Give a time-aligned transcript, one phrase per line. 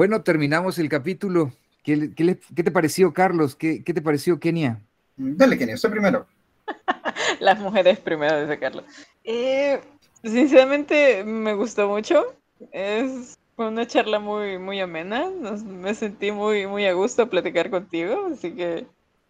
[0.00, 1.52] Bueno, terminamos el capítulo.
[1.84, 3.54] ¿Qué, te pareció, Carlos?
[3.54, 4.80] ¿Qué, te pareció, Kenia?
[5.14, 6.26] Dale, Kenia, usted primero.
[7.38, 8.86] Las mujeres primero, dice Carlos.
[9.24, 9.78] Eh,
[10.24, 12.34] sinceramente, me gustó mucho.
[12.72, 15.28] Es una charla muy, muy amena.
[15.66, 18.86] me sentí muy, muy a gusto platicar contigo, así que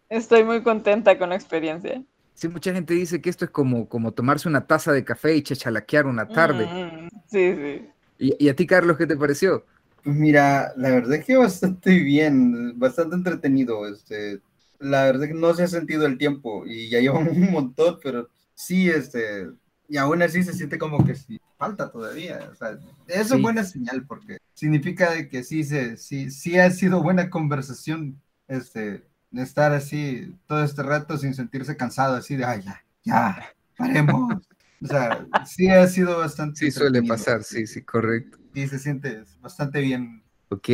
[0.07, 2.01] estoy muy contenta con la experiencia.
[2.33, 5.41] Sí, mucha gente dice que esto es como, como tomarse una taza de café y
[5.41, 6.65] chachalaquear una tarde.
[6.65, 7.89] Mm, sí, sí.
[8.17, 9.65] ¿Y, a ti, Carlos, qué te pareció?
[10.03, 13.87] Pues mira, la verdad es que bastante bien, bastante entretenido.
[13.87, 14.41] Este,
[14.79, 17.99] la verdad es que no se ha sentido el tiempo y ya lleva un montón,
[18.03, 19.47] pero sí, este,
[19.87, 22.49] y aún así se siente como que sí, falta todavía.
[22.51, 26.69] O sea, eso es buena señal porque significa de que sí, se, sí, sí ha
[26.71, 32.61] sido buena conversación, este, estar así todo este rato sin sentirse cansado, así de, ay,
[32.63, 34.33] ya, ya, paremos.
[34.81, 36.59] O sea, sí ha sido bastante.
[36.59, 38.37] Sí, suele pasar, sí, sí, correcto.
[38.53, 40.23] Y se siente bastante bien.
[40.49, 40.69] Ok,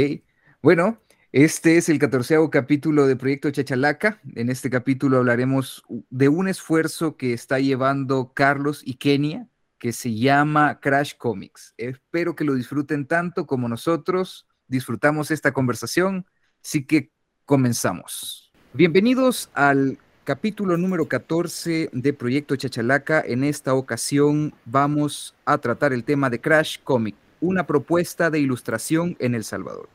[0.62, 1.00] bueno,
[1.32, 4.20] este es el catorceavo capítulo de Proyecto Chachalaca.
[4.36, 10.16] En este capítulo hablaremos de un esfuerzo que está llevando Carlos y Kenia, que se
[10.16, 11.74] llama Crash Comics.
[11.78, 16.26] Espero que lo disfruten tanto como nosotros disfrutamos esta conversación,
[16.64, 17.12] así que
[17.46, 18.52] comenzamos.
[18.74, 23.24] Bienvenidos al capítulo número 14 de Proyecto Chachalaca.
[23.26, 29.16] En esta ocasión vamos a tratar el tema de Crash Comics, una propuesta de ilustración
[29.20, 29.88] en El Salvador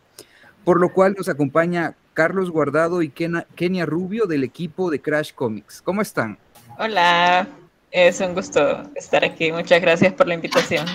[0.65, 5.83] por lo cual nos acompaña Carlos Guardado y Kenia Rubio del equipo de Crash Comics.
[5.83, 6.39] ¿Cómo están?
[6.79, 7.49] Hola,
[7.91, 9.51] es un gusto estar aquí.
[9.51, 10.87] Muchas gracias por la invitación.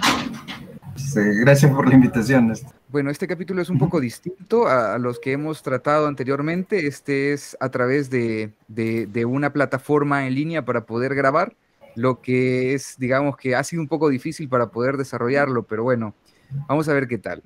[1.18, 2.54] Sí, gracias por la invitación.
[2.90, 6.86] Bueno, este capítulo es un poco distinto a, los que hemos tratado anteriormente.
[6.86, 8.52] Este es a través de,
[9.26, 11.56] una plataforma en línea para poder grabar,
[11.96, 16.14] lo que es, digamos que ha sido un poco difícil para poder desarrollarlo, pero bueno,
[16.68, 17.42] vamos a ver qué tal.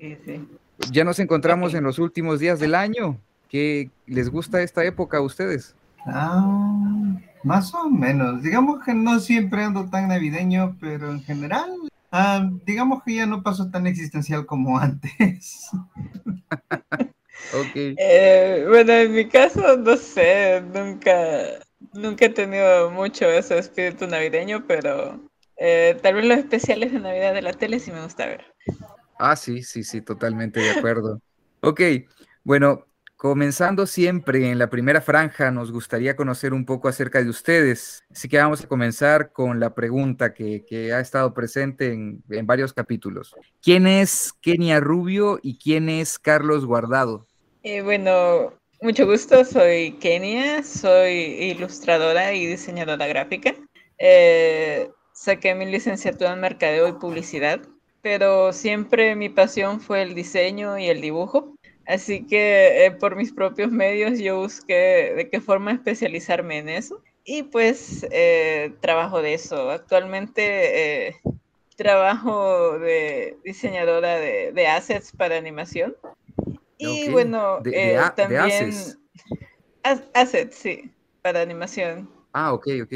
[0.92, 3.18] Ya nos encontramos en los últimos días del año.
[3.48, 5.76] ¿Qué les gusta esta época a ustedes?
[6.06, 8.44] Ah, más o menos.
[8.44, 11.70] Digamos que no siempre ando tan navideño, pero en general,
[12.12, 15.70] ah, digamos que ya no paso tan existencial como antes.
[17.54, 17.96] okay.
[17.98, 21.60] Eh, bueno, en mi caso, no sé, nunca,
[21.94, 25.20] nunca he tenido mucho ese espíritu navideño, pero
[25.58, 28.46] eh, tal vez los especiales de Navidad de la tele sí me gusta ver.
[29.18, 31.22] Ah, sí, sí, sí, totalmente de acuerdo.
[31.62, 31.82] ok,
[32.44, 32.88] bueno,
[33.22, 38.04] comenzando siempre en la primera franja, nos gustaría conocer un poco acerca de ustedes.
[38.10, 43.36] Así que vamos a comenzar con la pregunta que, ha estado presente en, varios capítulos.
[43.62, 47.28] ¿Quién es Kenia Rubio y quién es Carlos Guardado?
[47.62, 53.54] Eh, bueno, mucho gusto, soy Kenia, soy ilustradora y diseñadora gráfica.
[54.00, 57.62] Eh, saqué mi licenciatura en Mercadeo y Publicidad
[58.02, 61.56] pero siempre mi pasión fue el diseño y el dibujo.
[61.88, 67.02] Así que eh, por mis propios medios yo busqué de qué forma especializarme en eso
[67.26, 69.70] y pues eh, trabajo de eso.
[69.70, 71.16] Actualmente eh,
[71.76, 75.96] trabajo de diseñadora de, assets para animación.
[76.78, 77.62] Y bueno,
[78.16, 78.72] también...
[80.14, 82.10] assets, sí, para animación.
[82.34, 82.94] Ah, ok, ok.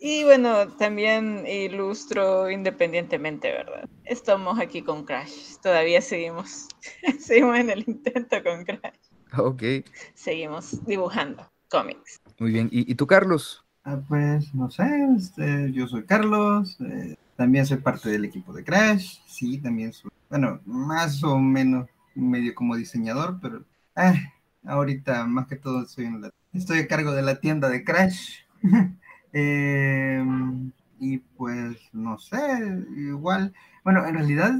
[0.00, 3.88] Y bueno, también ilustro independientemente, ¿verdad?
[4.04, 5.56] Estamos aquí con Crash.
[5.60, 6.68] Todavía seguimos,
[7.18, 8.94] seguimos en el intento con Crash.
[9.36, 9.62] Ok.
[10.14, 12.20] Seguimos dibujando cómics.
[12.38, 12.68] Muy bien.
[12.70, 13.64] ¿Y, tú, Carlos?
[13.84, 14.86] Ah, pues no sé,
[15.16, 20.10] este, yo soy Carlos, eh, también soy parte del equipo de Crash, sí, también soy,
[20.28, 23.64] bueno, más o menos medio como diseñador, pero
[23.96, 24.14] ah,
[24.66, 26.06] ahorita más que todo soy
[26.52, 28.40] estoy a cargo de la tienda de Crash.
[29.38, 32.38] Em, y pues, no sé,
[32.96, 33.54] igual,
[33.84, 34.52] bueno, en realidad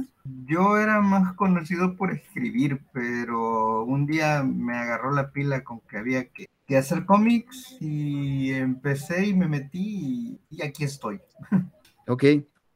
[0.45, 5.97] yo era más conocido por escribir, pero un día me agarró la pila con que
[5.97, 6.47] había que,
[6.77, 11.19] hacer cómics y empecé y me metí y, aquí estoy.
[12.07, 12.23] Ok,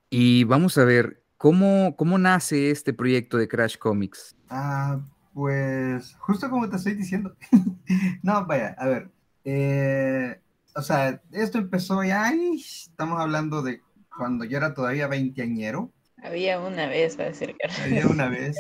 [0.10, 4.36] y vamos a ver, ¿cómo, ¿cómo nace este proyecto de Crash Comics?
[4.50, 5.00] Ah,
[5.34, 7.36] pues justo como te estoy diciendo.
[8.24, 9.12] no, vaya, a ver.
[9.46, 10.40] Eh,
[10.76, 13.82] o sea, esto empezó ya, estamos hablando de
[14.16, 15.92] cuando yo era todavía veinteañero.
[16.24, 18.58] Había una vez, va a decir que Había una vez.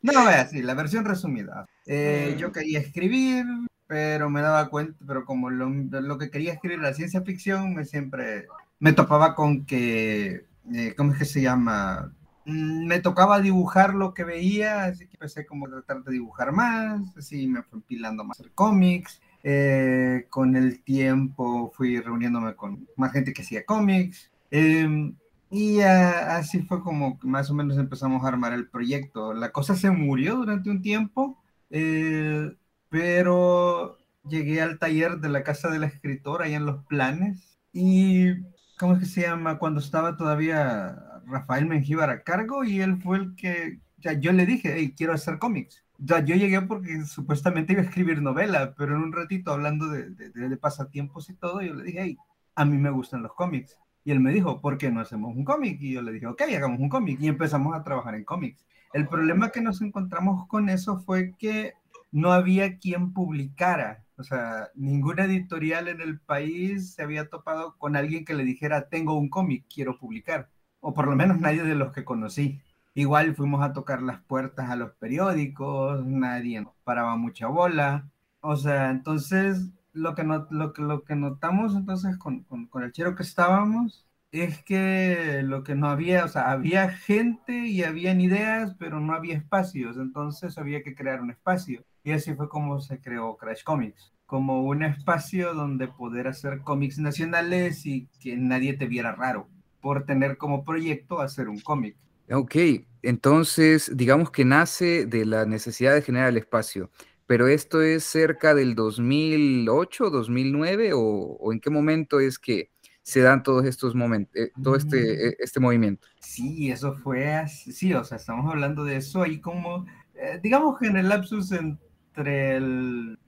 [0.00, 1.66] No, vea, sí, la versión resumida.
[1.86, 2.38] Eh, mm.
[2.38, 3.44] Yo quería escribir,
[3.86, 8.46] pero me daba cuenta, pero como lo, que quería escribir la ciencia ficción, me siempre
[8.78, 12.12] me topaba con que, eh, ¿cómo es que se llama?
[12.46, 16.52] Mm, me tocaba dibujar lo que veía, así que empecé como a tratar de dibujar
[16.52, 19.20] más, así me fue empilando más el cómics.
[19.44, 24.32] Eh, con el tiempo fui reuniéndome con más gente que hacía cómics.
[24.50, 25.16] Em,
[25.50, 29.34] Y así fue como más o menos empezamos a armar el proyecto.
[29.34, 32.50] La cosa se murió durante un tiempo, eh,
[32.88, 38.32] pero llegué al taller de la casa del escritor, ahí en Los Planes, y
[38.78, 39.58] ¿cómo es que se llama?
[39.58, 44.46] Cuando estaba todavía Rafael Mengíbar a cargo, y él fue el que, ya yo le
[44.46, 45.83] dije, hey, quiero hacer cómics.
[45.98, 50.10] Ya, yo llegué porque supuestamente iba a escribir novela, pero en un ratito hablando de,
[50.10, 52.18] de, de pasatiempos y todo, yo le dije, hey,
[52.56, 55.44] a mí me gustan los cómics y él me dijo, ¿por qué no hacemos un
[55.44, 55.80] cómic?
[55.80, 57.18] Y yo le dije, ok, hagamos un cómic.
[57.20, 58.66] Y empezamos a trabajar en cómics.
[58.92, 61.72] El problema que nos encontramos con eso fue que
[62.12, 64.04] no había quien publicara.
[64.16, 68.88] O sea, ninguna editorial en el país se había topado con alguien que le dijera,
[68.88, 70.50] tengo un cómic, quiero publicar.
[70.80, 72.60] O por lo menos nadie de los que conocí.
[72.94, 78.08] Igual fuimos a tocar las puertas a los periódicos, nadie nos paraba mucha bola.
[78.40, 83.14] O sea, entonces lo que, lo, lo que notamos entonces con, con, con, el chero
[83.16, 88.74] que estábamos es que lo que no había, o sea, había gente y habían ideas,
[88.78, 91.84] pero no había espacios, entonces había que crear un espacio.
[92.02, 96.98] Y así fue como se creó Crash Comics, como un espacio donde poder hacer cómics
[96.98, 99.48] nacionales y que nadie te viera raro
[99.80, 101.96] por tener como proyecto hacer un cómic.
[102.30, 102.56] Ok,
[103.02, 106.90] entonces digamos que nace de la necesidad de generar el espacio
[107.26, 112.70] pero esto es cerca del 2008, 2009 o, o en qué momento es que
[113.02, 115.28] se dan todos estos momentos, eh, todo este, mm.
[115.28, 116.06] eh, este movimiento.
[116.20, 120.78] Sí, eso fue así, sí, o sea, estamos hablando de eso ahí como, eh, digamos
[120.78, 123.18] que en el lapsus entre el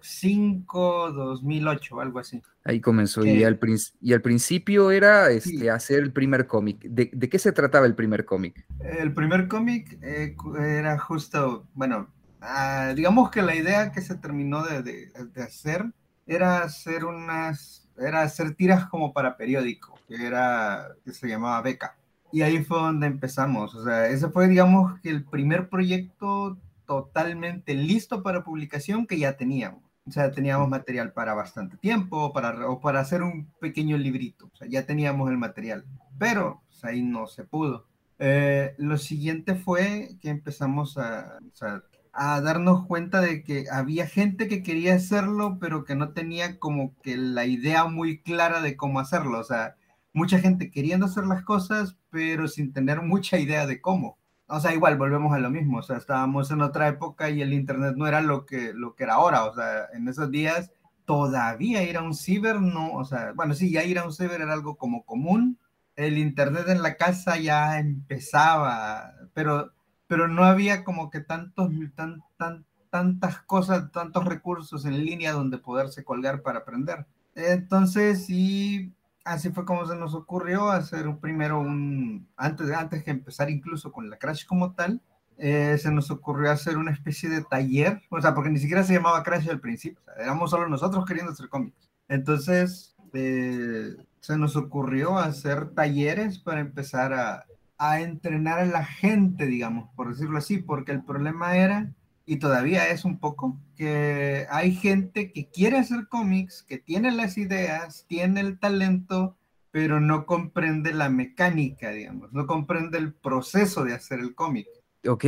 [0.00, 2.42] 2005, 2008, algo así.
[2.64, 3.58] Ahí comenzó, y, al
[4.00, 6.82] y al principio era este, hacer el primer cómic.
[6.82, 8.66] ¿De, ¿De, qué se trataba el primer cómic?
[8.80, 12.08] El primer cómic era justo, bueno,
[12.40, 15.84] Ah, digamos que la idea que se terminó de, de, hacer
[16.26, 21.98] era hacer unas, era hacer tiras como para periódico, que era, que se llamaba Beca.
[22.32, 27.74] Y ahí fue donde empezamos, o sea, ese fue, digamos, que el primer proyecto totalmente
[27.74, 29.82] listo para publicación que ya teníamos.
[30.06, 34.50] O sea, teníamos material para bastante tiempo, para, o para hacer un pequeño librito.
[34.52, 35.84] O sea, ya teníamos el material,
[36.18, 37.86] pero pues, ahí no se pudo.
[38.18, 41.66] Eh, lo siguiente fue que empezamos a, o
[42.12, 46.94] a darnos cuenta de que había gente que quería hacerlo, pero que no tenía como
[47.02, 49.38] que la idea muy clara de cómo hacerlo.
[49.38, 49.76] O sea,
[50.12, 54.18] mucha gente queriendo hacer las cosas, pero sin tener mucha idea de cómo.
[54.50, 55.78] O sea, igual volvemos a lo mismo.
[55.78, 59.04] O sea, estábamos en otra época y el Internet no era lo que, lo que
[59.04, 59.44] era ahora.
[59.44, 60.72] O sea, en esos días
[61.04, 64.40] todavía ir a un ciber no, o sea, bueno, sí, ya ir a un ciber
[64.40, 65.58] era algo como común.
[65.96, 69.72] El Internet en la casa ya empezaba, pero
[70.10, 75.58] pero no había como que tantos, tan, tan, tantas cosas, tantos recursos en línea donde
[75.58, 77.06] poderse colgar para aprender.
[77.36, 78.92] Entonces, sí,
[79.30, 84.10] así fue como se nos ocurrió hacer primero un, antes, antes que empezar incluso con
[84.10, 85.00] la Crash como tal,
[85.38, 88.94] eh, se nos ocurrió hacer una especie de taller, o sea, porque ni siquiera se
[88.94, 91.88] llamaba Crash al principio, éramos solo nosotros queriendo hacer cómics.
[92.08, 97.46] Entonces, eh, se nos ocurrió hacer talleres para empezar a,
[97.78, 101.92] a entrenar a la gente, digamos, por decirlo así, porque el problema era,
[102.30, 107.36] y todavía es un poco, que hay gente que quiere hacer cómics, que tiene las
[107.36, 109.36] ideas, tiene el talento,
[109.72, 114.68] pero no comprende la mecánica, digamos, no comprende el proceso de hacer el cómic.
[115.08, 115.24] Ok.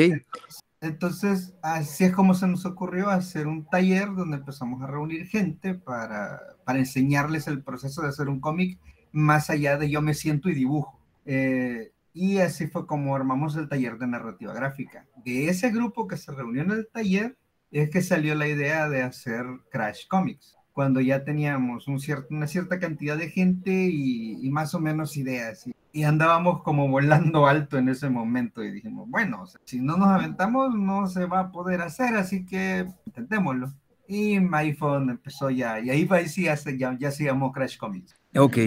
[0.81, 5.75] Entonces, así es como se nos ocurrió hacer un taller donde empezamos a reunir gente
[5.75, 8.79] para, para enseñarles el proceso de hacer un cómic
[9.11, 11.01] más allá de yo me siento y dibujo.
[11.27, 15.05] Eh, y así fue como armamos el taller de narrativa gráfica.
[15.25, 17.37] De ese grupo que se reunió en el taller
[17.71, 21.99] es que salió la idea de hacer Crash Comics, cuando ya teníamos un
[22.31, 25.67] una cierta cantidad de gente y, más o menos ideas.
[25.93, 30.75] Y, andábamos como volando alto en ese momento y dijimos, bueno, si no nos aventamos
[30.75, 33.73] no se va a poder hacer, así que intentémoslo.
[34.09, 38.15] Y donde empezó ya, y ahí, sí ya, ya, ya se llamó Crash Comics.
[38.37, 38.59] Ok,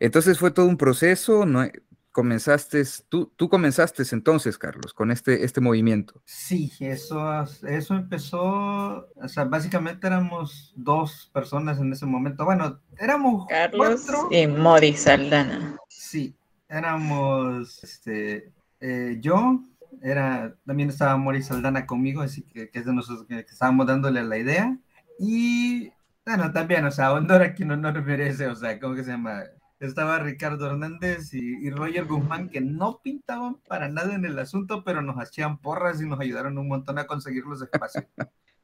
[0.00, 1.64] entonces fue todo un proceso, ¿no?
[2.12, 6.20] Comenzaste, tú, tú comenzaste entonces, Carlos, con este, este movimiento.
[6.24, 7.20] Sí, eso,
[7.66, 12.44] eso empezó, o sea, básicamente éramos dos personas en ese momento.
[12.44, 15.76] Bueno, éramos Carlos y Mori Saldana.
[15.88, 16.34] Sí,
[16.68, 19.60] éramos, este, eh, yo,
[20.02, 24.22] era, también estaba Mori Saldana conmigo, así que, que es de nosotros que, estábamos dándole
[24.22, 24.76] la idea.
[25.18, 25.92] Y,
[26.24, 29.42] bueno, también, o sea, Honduras que no nos merece, o sea, ¿cómo que se llama?
[29.80, 35.02] Estaba Ricardo Hernández y, Roger Guzmán, que no pintaban para nada en el asunto, pero
[35.02, 38.04] nos hacían porras y nos ayudaron un montón a conseguir los espacios.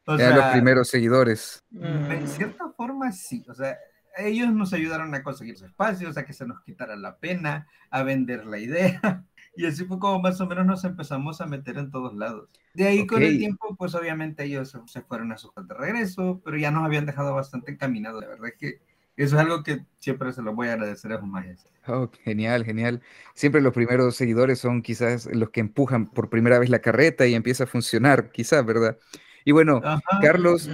[0.06, 1.64] Eran los primeros seguidores.
[1.72, 3.44] En cierta forma, sí.
[3.48, 3.76] O sea,
[4.16, 8.02] ellos nos ayudaron a conseguir su espacios, a que se nos quitara la pena, a
[8.02, 9.24] vender la idea.
[9.58, 12.50] Y así fue como más o menos nos empezamos a meter en todos lados.
[12.74, 16.58] De ahí con el tiempo, pues obviamente ellos se fueron a su de regreso, pero
[16.58, 18.20] ya nos habían dejado bastante encaminados.
[18.20, 18.82] La verdad es que
[19.16, 21.72] eso es algo que siempre se lo voy a agradecer a sus maestros.
[21.86, 23.02] Oh, genial, genial.
[23.34, 27.34] Siempre los primeros seguidores son quizás los que empujan por primera vez la carreta y
[27.34, 28.98] empieza a funcionar, quizás, ¿verdad?
[29.44, 29.80] Y bueno,
[30.20, 30.68] Carlos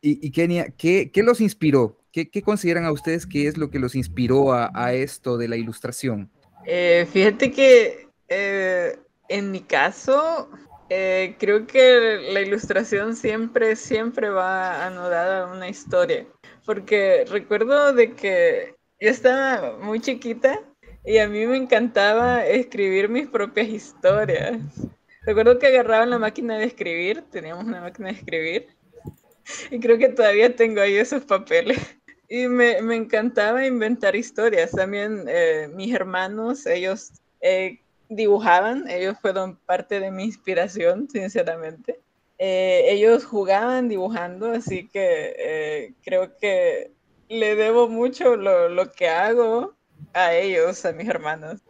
[0.00, 1.98] y, Kenia, ¿qué, ¿qué, los inspiró?
[2.12, 5.48] ¿Qué, ¿Qué, consideran a ustedes que es lo que los inspiró a, a esto de
[5.48, 6.30] la ilustración?
[6.64, 8.98] Eh, fíjate que eh,
[9.28, 10.50] en mi caso,
[10.88, 16.26] eh, creo que la ilustración siempre, siempre va anudada a una historia.
[16.66, 20.60] Porque recuerdo de que yo estaba muy chiquita
[21.04, 24.58] y a mí me encantaba escribir mis propias historias.
[25.22, 28.68] Recuerdo que agarraba la máquina de escribir, teníamos una máquina de escribir,
[29.70, 31.78] y creo que todavía tengo ahí esos papeles.
[32.28, 34.72] Y me, me encantaba inventar historias.
[34.72, 42.00] También eh, mis hermanos, ellos eh, dibujaban, ellos fueron parte de mi inspiración, sinceramente.
[42.38, 46.92] Eh, ellos jugaban dibujando, así que creo que
[47.28, 49.74] le debo mucho lo, lo que hago
[50.12, 51.62] a ellos, a mis hermanos.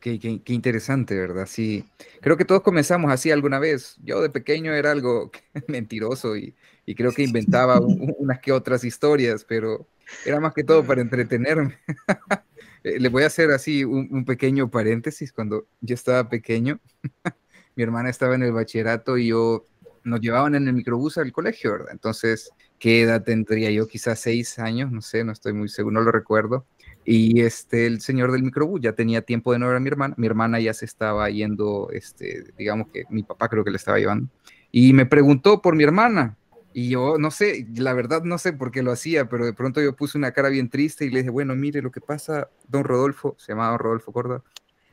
[0.00, 1.46] Qué, qué, interesante, ¿verdad?
[1.46, 1.84] Sí,
[2.20, 3.96] creo que todos comenzamos así alguna vez.
[4.02, 5.30] Yo de pequeño era algo
[5.68, 6.54] mentiroso y,
[6.86, 9.86] y creo que inventaba unas que otras historias, pero
[10.24, 11.78] era más que todo para entretenerme.
[12.84, 15.32] Eh, le voy a hacer así un, pequeño paréntesis.
[15.32, 16.78] Cuando yo estaba pequeño,
[17.74, 19.64] mi hermana estaba en el bachillerato y yo
[20.08, 21.88] nos llevaban en el microbús al colegio, ¿verdad?
[21.92, 23.86] Entonces, ¿qué edad tendría yo?
[23.86, 26.66] Quizás seis años, no sé, no estoy muy seguro, no lo recuerdo.
[27.04, 30.14] Y este, el señor del microbús ya tenía tiempo de no ver a mi hermana.
[30.18, 33.98] Mi hermana ya se estaba yendo, este, digamos que mi papá creo que le estaba
[33.98, 34.28] llevando.
[34.70, 36.36] Y me preguntó por mi hermana.
[36.74, 39.80] Y yo no sé, la verdad no sé por qué lo hacía, pero de pronto
[39.80, 42.84] yo puse una cara bien triste y le dije, bueno, mire lo que pasa, don
[42.84, 44.44] Rodolfo, se llamaba don Rodolfo Córdoba.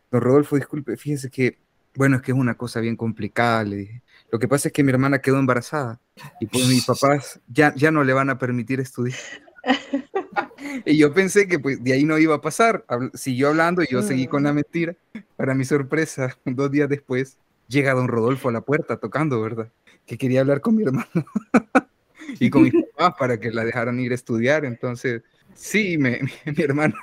[0.10, 1.60] Don Rodolfo, disculpe, fíjese que,
[1.96, 4.04] bueno, es que es una cosa bien complicada, le dije.
[4.32, 6.02] Lo que pasa es que mi hermana quedó embarazada
[6.40, 9.18] y pues mis papás ya, ya no le van a permitir estudiar.
[10.86, 12.86] y yo pensé que pues de ahí no iba a pasar.
[13.14, 14.56] Siguió hablando y yo seguí con la mm.
[14.56, 14.96] mentira.
[15.36, 19.72] Para mi sorpresa, dos días después, llega don Rodolfo a la puerta tocando, ¿verdad?
[20.06, 21.08] Que quería hablar con mi hermano
[22.40, 24.66] y con mis papás para que la dejaran ir a estudiar.
[24.66, 25.22] Entonces,
[25.54, 26.96] sí, me, mi, hermana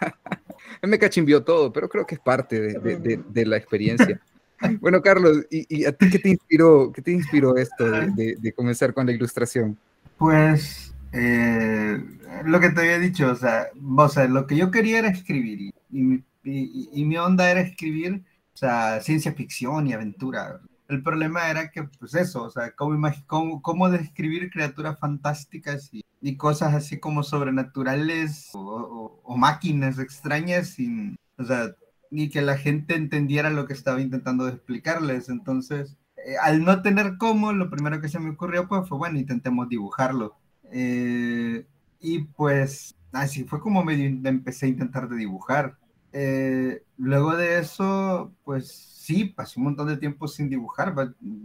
[0.82, 4.20] me cachimbió todo, pero creo que es parte de, de, la experiencia.
[4.80, 9.06] Bueno, Carlos, ¿y, a ti qué te inspiró, qué te inspiró esto de, comenzar con
[9.06, 9.76] la ilustración?
[10.18, 12.02] Pues eh,
[12.44, 15.72] lo que te había dicho, o sea, o sea, lo que yo quería era escribir
[15.90, 20.60] y, mi onda era escribir, o sea, ciencia ficción y aventura.
[20.88, 26.04] El problema era que, pues eso, o sea, cómo, cómo, cómo describir criaturas fantásticas y,
[26.20, 31.74] y, cosas así como sobrenaturales o, o, máquinas extrañas sin, o sea,
[32.12, 35.30] ni que la gente entendiera lo que estaba intentando explicarles.
[35.30, 39.18] Entonces, eh, al no tener cómo, lo primero que se me ocurrió pues fue, bueno,
[39.18, 40.36] intentemos dibujarlo
[40.70, 41.66] eh,
[42.00, 45.78] y pues así fue como me empecé a intentar de dibujar.
[46.12, 50.94] Eh, luego de eso, pues sí, pasé un montón de tiempo sin dibujar.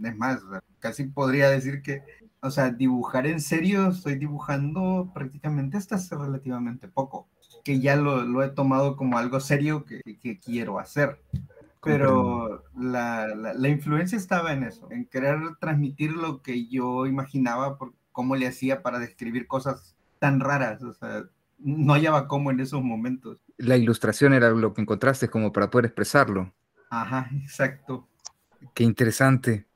[0.04, 0.42] Es más,
[0.78, 2.02] casi podría decir que,
[2.40, 7.28] o sea, dibujar en serio, estoy dibujando prácticamente hasta hace relativamente poco,
[7.68, 11.20] que ya lo, lo he tomado como algo serio que, que quiero hacer.
[11.82, 17.76] Pero la, la, la, influencia estaba en eso, en querer transmitir lo que yo imaginaba,
[17.76, 21.24] porque cómo le hacía para describir cosas tan raras, o sea,
[21.58, 23.36] no hallaba cómo en esos momentos.
[23.58, 26.54] La ilustración era lo que encontraste como para poder expresarlo.
[26.88, 28.08] Ajá, exacto.
[28.72, 29.67] Qué interesante.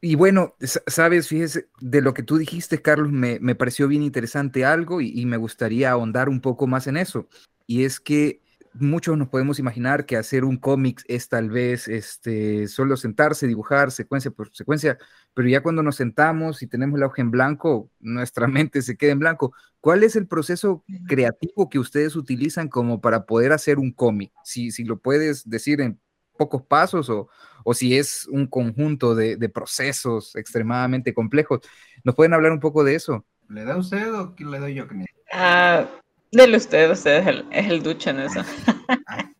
[0.00, 0.54] Y bueno,
[0.86, 5.12] sabes, fíjese, de lo que tú dijiste, Carlos, me, me pareció bien interesante algo y,
[5.14, 7.28] y, me gustaría ahondar un poco más en eso.
[7.66, 8.40] Y es que
[8.74, 13.90] muchos nos podemos imaginar que hacer un cómic es tal vez este, solo sentarse, dibujar
[13.90, 14.98] secuencia por secuencia,
[15.34, 19.12] pero ya cuando nos sentamos y tenemos la hoja en blanco, nuestra mente se queda
[19.12, 19.52] en blanco.
[19.80, 24.32] ¿Cuál es el proceso creativo que ustedes utilizan como para poder hacer un cómic?
[24.44, 26.00] Si, si lo puedes decir en
[26.36, 27.28] pocos pasos o,
[27.64, 31.60] o si es un conjunto de, de, procesos extremadamente complejos.
[32.04, 33.24] ¿Nos pueden hablar un poco de eso?
[33.48, 34.86] ¿Le da usted o le doy yo?
[35.32, 35.86] Ah,
[36.30, 38.42] Dele usted, usted es el, es el ducho en eso.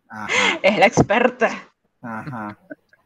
[0.63, 1.51] Es la experta.
[2.01, 2.59] Ajá.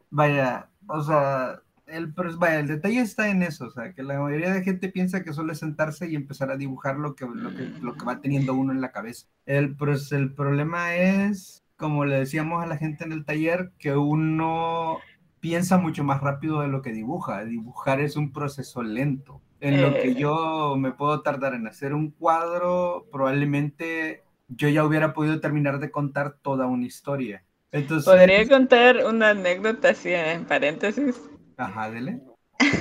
[0.08, 4.52] Vaya, o sea, el, vaya, el detalle está en eso, o sea, que la mayoría
[4.54, 7.64] de gente piensa que solo es sentarse y empezar a dibujar lo que, lo que,
[7.82, 9.26] lo que va teniendo uno en la cabeza.
[9.44, 13.96] El, pues, el problema es, como le decíamos a la gente en el taller, que
[13.96, 15.00] uno
[15.40, 17.44] piensa mucho más rápido de lo que dibuja.
[17.44, 19.42] Dibujar es un proceso lento.
[19.60, 20.14] En lo que eh.
[20.14, 25.90] yo me puedo tardar en hacer un cuadro, probablemente yo ya hubiera podido terminar de
[25.90, 27.42] contar toda una historia.
[27.72, 31.20] Entonces, ¿Podría contar una anécdota así en paréntesis?
[31.56, 32.20] Ajá, dele.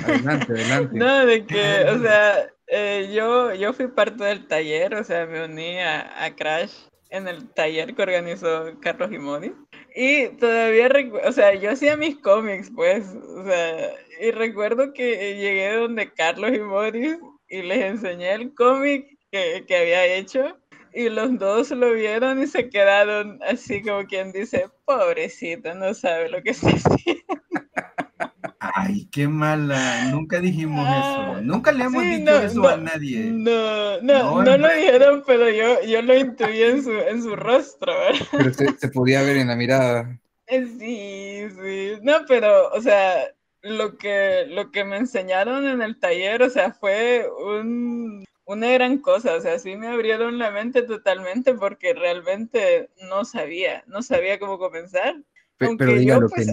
[0.04, 0.90] Adelante, adelante.
[0.98, 2.34] No, de que, o sea,
[2.68, 7.28] eh, yo, yo fui parte del taller, o sea, me uní a, a Crash en
[7.28, 9.52] el taller que organizó Carlos y Modi.
[9.94, 10.88] Y todavía,
[11.24, 16.52] o sea, yo hacía mis cómics, pues, o sea, y recuerdo que llegué donde Carlos
[16.54, 20.58] y Modi y les enseñé el cómic que, que había hecho
[20.94, 26.30] y los dos lo vieron y se quedaron así como quien dice, pobrecito, no sabe
[26.30, 27.22] lo que está haciendo.
[28.74, 30.06] Ay, qué mala.
[30.10, 31.42] Nunca dijimos Ah, eso.
[31.42, 33.20] Nunca le hemos sí, dicho no, eso no, a nadie.
[33.30, 37.36] No, no, No, no, lo dijeron, pero yo, yo lo intuí en su, en su
[37.36, 38.26] rostro, ¿verdad?
[38.30, 40.18] Pero se, se podía ver en la mirada.
[40.46, 41.92] Eh, Sí, sí.
[42.02, 43.28] No, pero, o sea,
[43.62, 48.98] lo que, lo que me enseñaron en el taller, o sea, fue un, una gran
[48.98, 49.34] cosa.
[49.36, 54.58] O sea, sí me abrieron la mente totalmente porque realmente no sabía, no sabía cómo
[54.58, 55.14] comenzar.
[55.56, 56.48] Pero yo, dígalo, pues.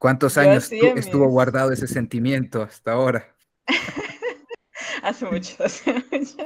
[0.00, 3.36] ¿Cuántos años estuvo mis- guardado ese sentimiento hasta ahora?
[5.02, 6.36] Hace mucho, hace mucho.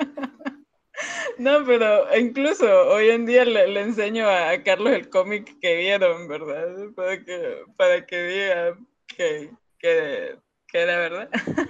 [1.38, 5.76] No, pero incluso hoy en día le, le enseño a, a Carlos el cómic que
[5.76, 6.68] vieron, ¿verdad?
[6.94, 11.28] Para que, para que diga que, que, que era verdad.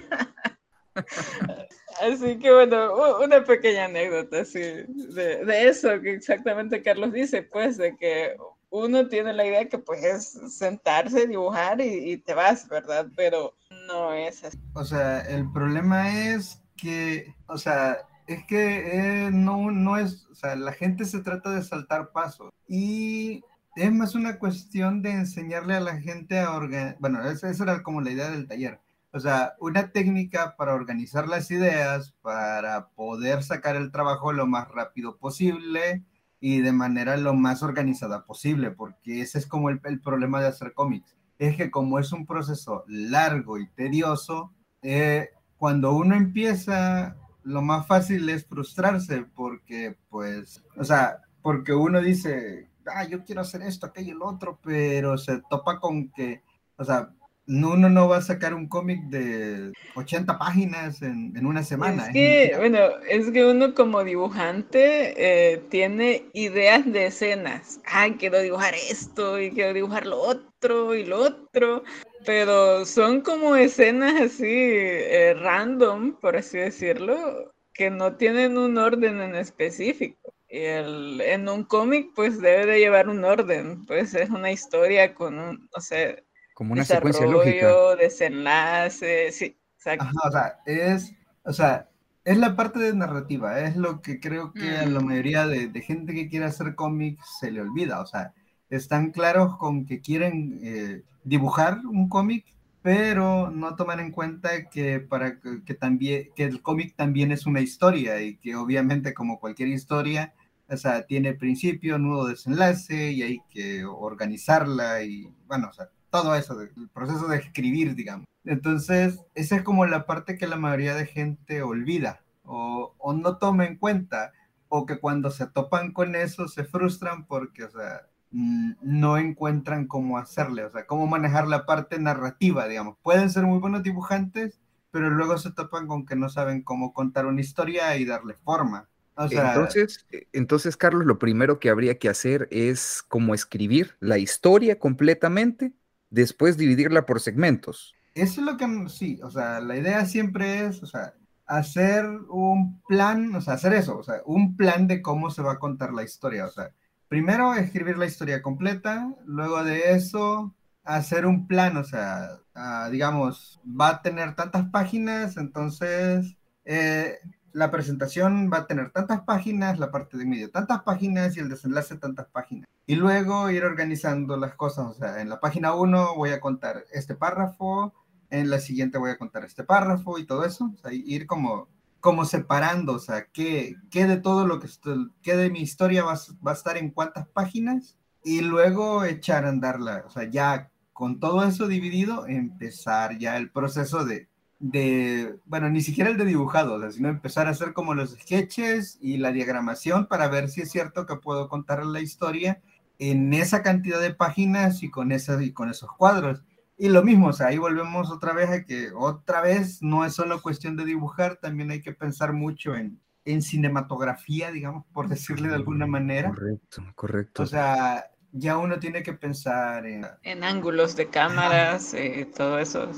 [2.01, 7.77] Así que bueno, una pequeña anécdota así de, de eso que exactamente Carlos dice, pues
[7.77, 8.35] de que
[8.75, 13.07] uno tiene la idea que puedes sentarse, dibujar y, te vas, ¿verdad?
[13.15, 13.55] Pero
[13.87, 14.57] no es así.
[14.73, 20.35] O sea, el problema es que, o sea, es que eh, no, no es, o
[20.35, 23.43] sea, la gente se trata de saltar pasos y
[23.75, 28.01] es más una cuestión de enseñarle a la gente a organizar, bueno, esa era como
[28.01, 28.81] la idea del taller.
[29.11, 34.67] O sea, una técnica para organizar las ideas, para poder sacar el trabajo lo más
[34.67, 36.03] rápido posible
[36.39, 40.47] y de manera lo más organizada posible, porque ese es como el, el problema de
[40.47, 41.15] hacer cómics.
[41.37, 47.87] Es que como es un proceso largo y tedioso, eh, cuando uno empieza, lo más
[47.87, 53.87] fácil es frustrarse porque, pues, o sea, porque uno dice, ah, yo quiero hacer esto,
[53.87, 56.43] aquello, y lo otro, pero se topa con que,
[56.77, 57.09] o sea,
[57.47, 62.07] uno no va a sacar un cómic de 80 páginas en, en una semana.
[62.07, 62.79] Es que, bueno,
[63.09, 65.13] es que uno como dibujante
[65.53, 67.79] eh, tiene ideas de escenas.
[67.85, 71.83] Ay, quiero dibujar esto y quiero dibujar lo otro y lo otro.
[72.25, 79.21] Pero son como escenas así eh, random, por así decirlo, que no tienen un orden
[79.21, 80.33] en específico.
[80.49, 83.85] Y el- en un cómic, pues debe de llevar un orden.
[83.85, 86.23] Pues es una historia con un, no sé,
[86.55, 87.79] Como una secuencia lógica.
[87.79, 90.07] desarrollo, desenlace, sí, exacto.
[90.07, 91.89] Ajá, o sea, es, o sea,
[92.25, 95.05] es la parte de narrativa, es lo que creo que a la Mm.
[95.05, 98.33] mayoría de, de gente que quiere hacer cómics se le olvida, o sea,
[98.69, 102.45] están claros con que quieren eh, dibujar un cómic,
[102.81, 107.45] pero no toman en cuenta que para que, que también, que el cómic también es
[107.45, 110.33] una historia y que obviamente como cualquier historia,
[110.67, 115.89] o sea, tiene principio, nudo, desenlace y hay que organizarla y, bueno, o sea,
[116.21, 118.25] todo eso, el proceso de escribir, digamos.
[118.43, 123.37] Entonces, esa es como la parte que la mayoría de gente olvida o, o no
[123.37, 124.31] toma en cuenta,
[124.69, 130.17] o que cuando se topan con eso se frustran porque, o sea, no encuentran cómo
[130.17, 132.97] hacerle, o sea, cómo manejar la parte narrativa, digamos.
[133.01, 134.59] Pueden ser muy buenos dibujantes,
[134.91, 138.89] pero luego se topan con que no saben cómo contar una historia y darle forma.
[139.15, 144.17] O sea, Entonces, entonces, Carlos, lo primero que habría que hacer es como escribir la
[144.17, 145.71] historia completamente,
[146.09, 147.93] después dividirla por segmentos.
[148.13, 151.13] Eso es lo que, sí, o sea, la idea siempre es, o sea,
[151.45, 155.53] hacer un plan, o sea, hacer eso, o sea, un plan de cómo se va
[155.53, 156.71] a contar la historia, o sea,
[157.07, 163.59] primero escribir la historia completa, luego de eso hacer un plan, o sea, ah, digamos,
[163.65, 167.19] va a tener tantas páginas, entonces eh,
[167.55, 171.47] la presentación va a tener tantas páginas, la parte de medio tantas páginas y el
[171.47, 172.67] desenlace tantas páginas.
[172.85, 176.83] Y luego ir organizando las cosas, o sea, en la página 1 voy a contar
[176.91, 177.93] este párrafo,
[178.29, 181.69] en la siguiente voy a contar este párrafo y todo eso, o sea, ir como,
[182.01, 186.03] como separando, o sea, qué, qué de todo lo que, estoy, qué de mi historia
[186.03, 190.71] va, va a estar en cuántas páginas y luego echar a andarla, o sea, ya
[190.91, 194.27] con todo eso dividido, empezar ya el proceso de,
[194.59, 198.11] de, bueno, ni siquiera el de dibujado, o sea, sino empezar a hacer como los
[198.11, 202.61] sketches y la diagramación para ver si es cierto que puedo contar la historia
[202.97, 206.43] en esa cantidad de páginas y con, esas, y con esos cuadros.
[206.77, 210.13] Y lo mismo, o sea, ahí volvemos otra vez a que otra vez no es
[210.13, 215.49] solo cuestión de dibujar, también hay que pensar mucho en, en cinematografía, digamos, por decirle
[215.49, 216.29] de alguna manera.
[216.29, 217.43] Correcto, correcto.
[217.43, 220.05] O sea, ya uno tiene que pensar en...
[220.23, 222.91] En ángulos de cámaras, y todo eso.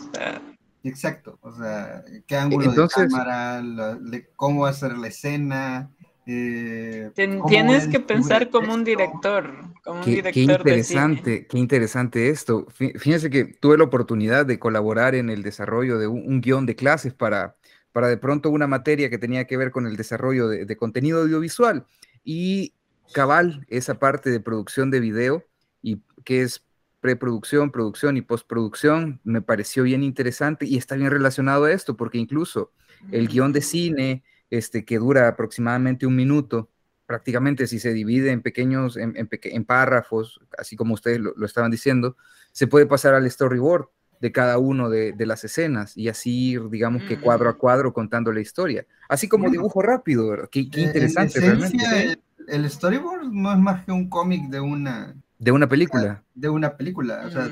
[0.87, 3.61] Exacto, o sea, qué ángulo de cámara,
[4.35, 5.91] cómo hacer la escena.
[6.25, 12.29] Eh, tienes que pensar como un director, como un qué, director qué interesante, qué interesante
[12.29, 12.67] esto.
[12.69, 17.13] Fíjense que tuve la oportunidad de colaborar en el desarrollo de un, guion de clases
[17.13, 17.55] para,
[17.91, 21.21] para de pronto una materia que tenía que ver con el desarrollo de, de contenido
[21.21, 21.85] audiovisual.
[22.23, 22.73] Y
[23.13, 25.45] cabal esa parte de producción de video
[25.81, 26.66] y que es
[26.99, 32.17] preproducción, producción y postproducción, me pareció bien interesante y está bien relacionado a esto, porque
[32.17, 32.71] incluso
[33.11, 36.69] el guion de cine, este, que dura aproximadamente un minuto,
[37.05, 42.17] prácticamente si se divide en pequeños, en, en, párrafos, así como ustedes lo, estaban diciendo,
[42.51, 43.87] se puede pasar al storyboard
[44.19, 47.93] de cada uno de, de las escenas y así ir, digamos que cuadro a cuadro
[47.93, 48.85] contando la historia.
[49.07, 54.09] Así como dibujo rápido, Qué, qué interesante realmente el storyboard no es más que un
[54.09, 55.15] cómic de una...
[55.39, 56.23] De una película.
[56.33, 57.23] De una película.
[57.25, 57.49] O sea,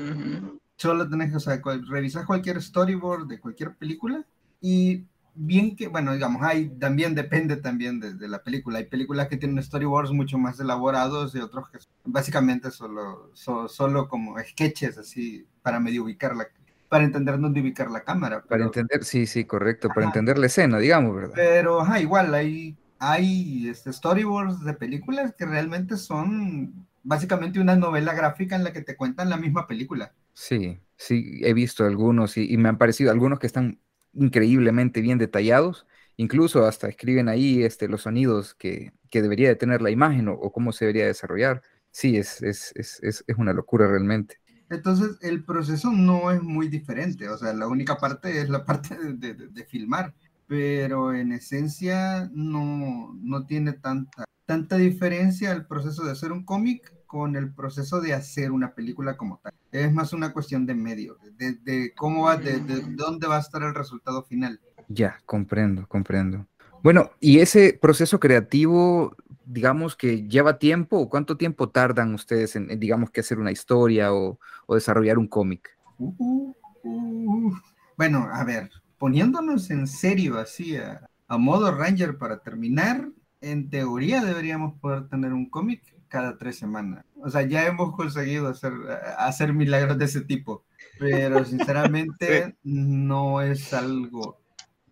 [0.76, 4.24] solo tenés que, o sea, revisar cualquier storyboard de cualquier película
[4.60, 8.78] y bien que, bueno, digamos, hay, también depende también de, la película.
[8.78, 14.38] Hay películas que tienen storyboards mucho más elaborados y otros que básicamente solo, solo como
[14.38, 16.46] sketches así para medio ubicarla
[16.88, 18.42] para entender dónde ubicar la cámara.
[18.42, 21.32] Para entender, sí, sí, correcto, para entender la escena, digamos, ¿verdad?
[21.34, 28.14] Pero, ajá, igual, hay hay este, storyboards de películas que realmente son básicamente una novela
[28.14, 30.12] gráfica en la que te cuentan la misma película.
[30.34, 33.80] Sí, sí, he visto algunos y, me han parecido algunos que están
[34.12, 39.82] increíblemente bien detallados, incluso hasta escriben ahí este, los sonidos que, que debería de tener
[39.82, 41.62] la imagen o, cómo se debería desarrollar.
[41.90, 44.38] Sí, es, es, es, es, una locura realmente.
[44.68, 48.96] Entonces, el proceso no es muy diferente, o sea, la única parte es la parte
[49.14, 50.12] de, de filmar
[50.46, 56.92] pero en esencia no, no tiene tanta, tanta diferencia el proceso de hacer un cómic
[57.06, 59.52] con el proceso de hacer una película como tal.
[59.72, 63.40] Es más una cuestión de medio, de, de cómo va, de, de, dónde va a
[63.40, 64.60] estar el resultado final.
[64.88, 66.46] Ya, comprendo, comprendo.
[66.82, 73.10] Bueno, y ese proceso creativo, digamos que lleva tiempo, ¿cuánto tiempo tardan ustedes en, digamos
[73.10, 75.76] que hacer una historia o, o desarrollar un cómic?
[75.98, 77.56] Uh, uh,
[77.96, 83.08] bueno, a ver, poniéndonos en serio así a, modo Ranger para terminar,
[83.40, 87.04] en teoría deberíamos poder tener un cómic cada tres semanas.
[87.20, 88.72] O sea, ya hemos conseguido hacer,
[89.18, 90.64] hacer milagros de ese tipo,
[90.98, 94.38] pero sinceramente no es algo,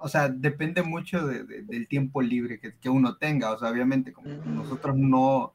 [0.04, 3.52] o sea, depende mucho del tiempo libre que, uno tenga.
[3.52, 5.54] O sea, obviamente, como nosotros no,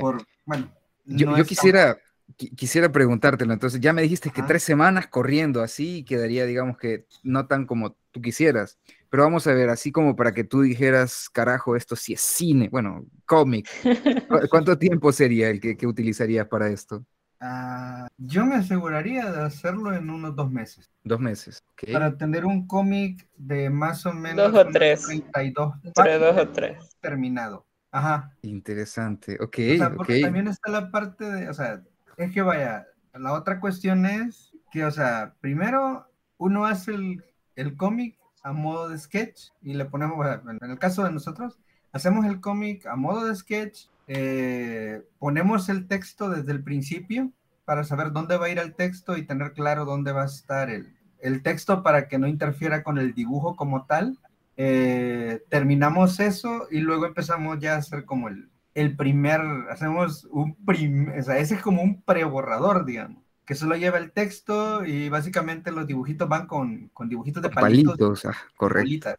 [0.00, 0.72] por, bueno.
[1.04, 1.98] Yo, yo quisiera,
[2.36, 7.46] quisiera preguntártelo, entonces ya me dijiste que tres semanas corriendo así quedaría, digamos que no
[7.46, 8.78] tan como tú quisieras,
[9.10, 12.68] pero vamos a ver, así como para que tú dijeras, carajo, esto sí es cine,
[12.70, 13.68] bueno, cómic,
[14.50, 17.04] ¿cuánto tiempo sería el que, que utilizarías para esto?
[17.46, 20.90] Ah, yo me aseguraría de hacerlo en unos dos meses.
[21.02, 24.50] Dos meses, Para tener un cómic de más o menos...
[24.50, 25.04] Dos o tres.
[25.04, 26.96] 32 Entre dos o tres.
[27.00, 27.66] Terminado.
[27.90, 28.34] Ajá.
[28.40, 29.58] Interesante, ok.
[29.74, 31.82] O sea, porque también está la parte de, o sea,
[32.16, 36.06] es que vaya, la otra cuestión es que, o sea, primero
[36.38, 37.24] uno hace el,
[37.56, 41.58] el cómic a modo de sketch y le ponemos, en el caso de nosotros,
[41.92, 47.32] hacemos el cómic a modo de sketch, eh, ponemos el texto desde el principio
[47.64, 50.68] para saber dónde va a ir el texto y tener claro dónde va a estar
[50.68, 54.18] el, el texto para que no interfiera con el dibujo como tal.
[54.56, 60.54] Eh, terminamos eso y luego empezamos ya a hacer como el, el primer, hacemos un
[60.64, 65.08] primer, o sea, ese es como un preborrador, digamos, que solo lleva el texto y
[65.08, 67.96] básicamente los dibujitos van con, con dibujitos de palitos.
[67.96, 69.10] Palitos, ah, correcto.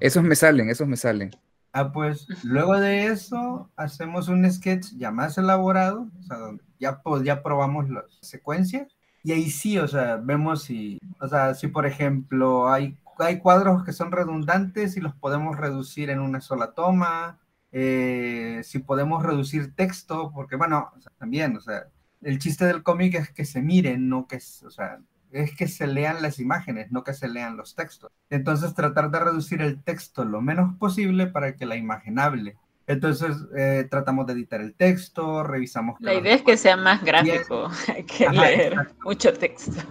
[0.00, 1.30] Esos me salen, esos me salen.
[1.72, 7.02] Ah, pues luego de eso hacemos un sketch ya más elaborado, o sea, donde ya,
[7.02, 11.68] pues, ya probamos las secuencias y ahí sí, o sea, vemos si, o sea, si
[11.68, 16.72] por ejemplo hay, hay cuadros que son redundantes y los podemos reducir en una sola
[16.72, 17.38] toma,
[17.76, 21.88] eh, si podemos reducir texto, porque bueno, también, o sea,
[22.22, 25.00] el chiste del cómic es que se miren, no que, o sea,
[25.32, 28.12] es que se lean las imágenes, no que se lean los textos.
[28.30, 32.56] Entonces, tratar de reducir el texto lo menos posible para que la imagen hable.
[32.86, 35.96] Entonces, eh, tratamos de editar el texto, revisamos.
[35.98, 37.68] La idea es que sea más gráfico
[38.06, 39.82] que leer mucho texto.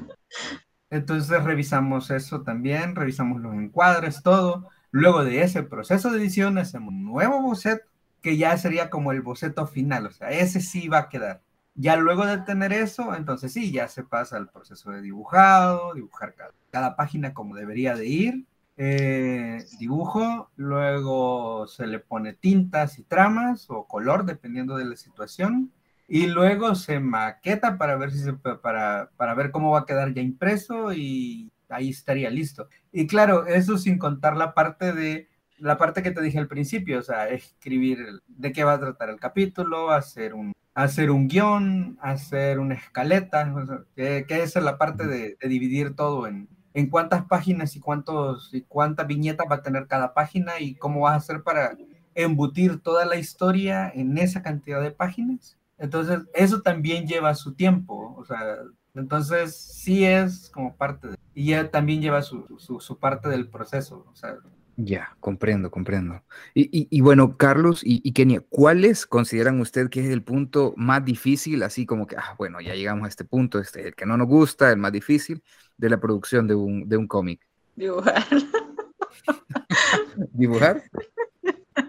[0.90, 4.70] Entonces, revisamos eso también, revisamos los encuadres, todo.
[4.94, 7.84] Luego de ese proceso de edición hacemos un nuevo boceto
[8.22, 11.42] que ya sería como el boceto final, o sea, ese sí va a quedar.
[11.74, 16.36] Ya luego de tener eso, entonces sí, ya se pasa al proceso de dibujado, dibujar
[16.70, 18.46] cada, página como debería de ir.
[18.78, 25.72] eh, dibujo, luego se le pone tintas y tramas o color, dependiendo de la situación,
[26.08, 30.14] y luego se maqueta para ver si se, para, para ver cómo va a quedar
[30.14, 32.68] ya impreso y ahí estaría listo.
[32.92, 37.00] Y claro, eso sin contar la parte de la parte que te dije al principio,
[37.00, 41.98] o sea, escribir de qué va a tratar el capítulo, hacer un, hacer un guion,
[42.02, 43.54] hacer una escaleta,
[43.96, 49.08] que, es la parte de, dividir todo en, en cuántas páginas y, cuántos, y cuántas
[49.08, 51.78] viñetas va a tener cada página y cómo vas a hacer para
[52.16, 55.58] embutir toda la historia en esa cantidad de páginas.
[55.78, 58.58] Entonces, eso también lleva su tiempo, o sea,
[58.94, 61.18] entonces sí es como parte de...
[61.34, 64.38] Y ya también lleva su, su, su parte del proceso, o sea,
[64.76, 66.24] ya, comprendo, comprendo.
[66.56, 71.86] Y, bueno, Carlos y, Kenia, ¿cuáles consideran usted que es el punto más difícil, así
[71.86, 74.72] como que, ah, bueno, ya llegamos a este punto, este, el que no nos gusta,
[74.72, 75.44] el más difícil
[75.78, 77.40] de la producción de un, de un cómic?
[77.76, 78.26] Dibujar.
[80.34, 80.84] ¿Dibujar?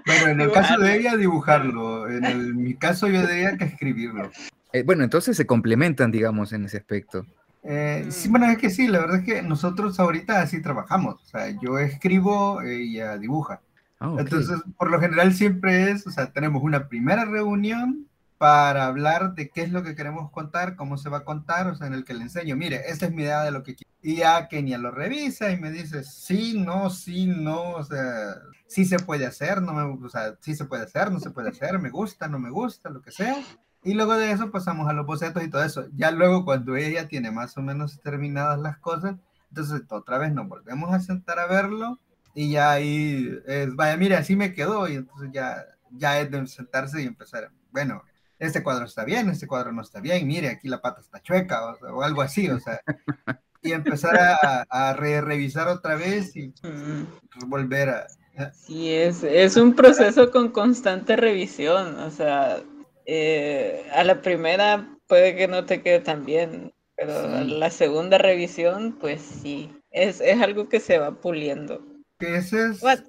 [0.07, 2.09] Bueno, en el caso de ella, dibujarlo.
[2.09, 4.31] En mi caso, yo diría que escribirlo.
[4.75, 7.25] Eh, bueno, entonces se complementan, digamos, en ese aspecto.
[7.63, 11.23] Eh, sí, bueno, es que sí, la verdad es que nosotros ahorita así trabajamos.
[11.23, 13.61] O sea, yo escribo, ella dibuja.
[14.01, 19.37] Ah, Entonces, por lo general siempre es, o sea, tenemos una primera reunión para hablar
[19.37, 21.95] de qué es lo que queremos contar, cómo se va a contar, o sea, en
[21.95, 23.93] el que le enseño, mire, esta es mi idea de lo que quiero.
[24.03, 28.35] Y ya Kenia lo revisa y me dice, sí, no, sí, no, o sea,
[28.67, 31.51] sí se puede hacer, no me, o sea, sí se puede hacer, no se puede
[31.51, 33.37] hacer, me gusta, no me gusta, lo que sea.
[33.85, 35.87] Y luego de eso pasamos a los bocetos y todo eso.
[35.94, 39.16] Ya luego cuando ella tiene más o menos terminadas las cosas,
[39.51, 42.01] entonces otra vez nos volvemos a sentar a verlo
[42.35, 46.47] y ya ahí es, vaya, mire, así me quedó y entonces ya, ya es de
[46.47, 48.03] sentarse y empezar, bueno,
[48.38, 51.77] este cuadro está bien, este cuadro no está bien, mire, aquí la pata está chueca
[51.92, 52.81] o, algo así, o sea,
[53.62, 56.53] y empezar a, a revisar otra vez y
[57.47, 58.07] volver a...
[58.53, 62.61] Sí, es, es un proceso con constante revisión, o sea,
[63.07, 68.19] eh, a la primera puede que no te quede tan bien, pero a la segunda
[68.19, 71.85] revisión, pues sí, es, algo que se va puliendo.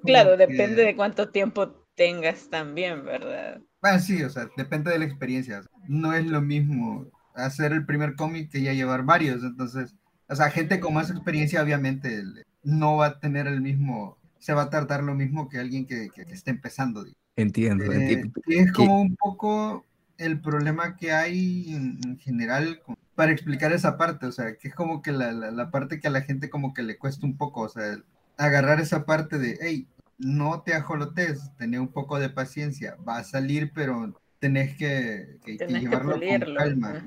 [0.04, 3.60] claro, depende de cuánto tiempo tengas también, ¿verdad?
[3.82, 5.62] Ah, sí, o sea, depende de la experiencia.
[5.88, 9.94] No es lo mismo hacer el primer cómic que ya llevar varios, entonces,
[10.28, 12.22] o sea, gente con más experiencia obviamente
[12.62, 16.08] no va a tener el mismo, se va a tratar lo mismo que alguien que,
[16.14, 17.04] que, esté empezando.
[17.36, 18.40] Entiendo, eh, entiendo.
[18.46, 19.84] Es como un poco
[20.18, 22.80] el problema que hay en, general
[23.14, 26.10] para explicar esa parte, o sea, que es como que la, la, parte que a
[26.10, 27.98] la gente como que le cuesta un poco, o sea,
[28.36, 29.86] agarrar esa parte de, hey,
[30.18, 36.18] no te ajolotes, tener un poco de paciencia, va a salir, pero tenés que, llevarlo
[36.18, 37.02] con calma.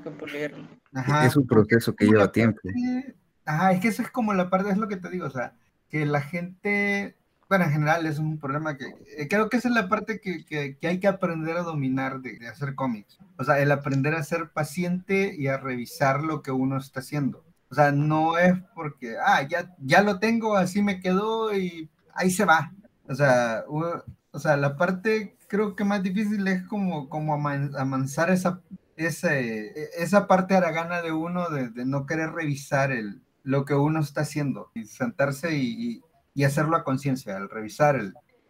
[1.24, 2.60] es un proceso que lleva tiempo.
[3.44, 5.54] ajá, es que eso es como la parte, es lo que te digo, o sea,
[5.88, 7.16] que la gente
[7.50, 10.44] bueno, en general es un problema que eh, creo que esa es la parte que,
[10.46, 13.18] que, hay que aprender a dominar de, hacer cómics.
[13.38, 17.44] O sea, el aprender a ser paciente y a revisar lo que uno está haciendo.
[17.68, 22.30] O sea, no es porque, ah, ya, ya lo tengo, así me quedó y ahí
[22.30, 22.72] se va.
[23.08, 28.60] O sea, o sea la parte creo que más difícil es como, como amansar esa,
[28.94, 33.98] esa, esa parte aragana de uno de, de no querer revisar el, lo que uno
[33.98, 36.02] está haciendo y sentarse y, y
[36.44, 38.00] hacerlo a conciencia, al revisar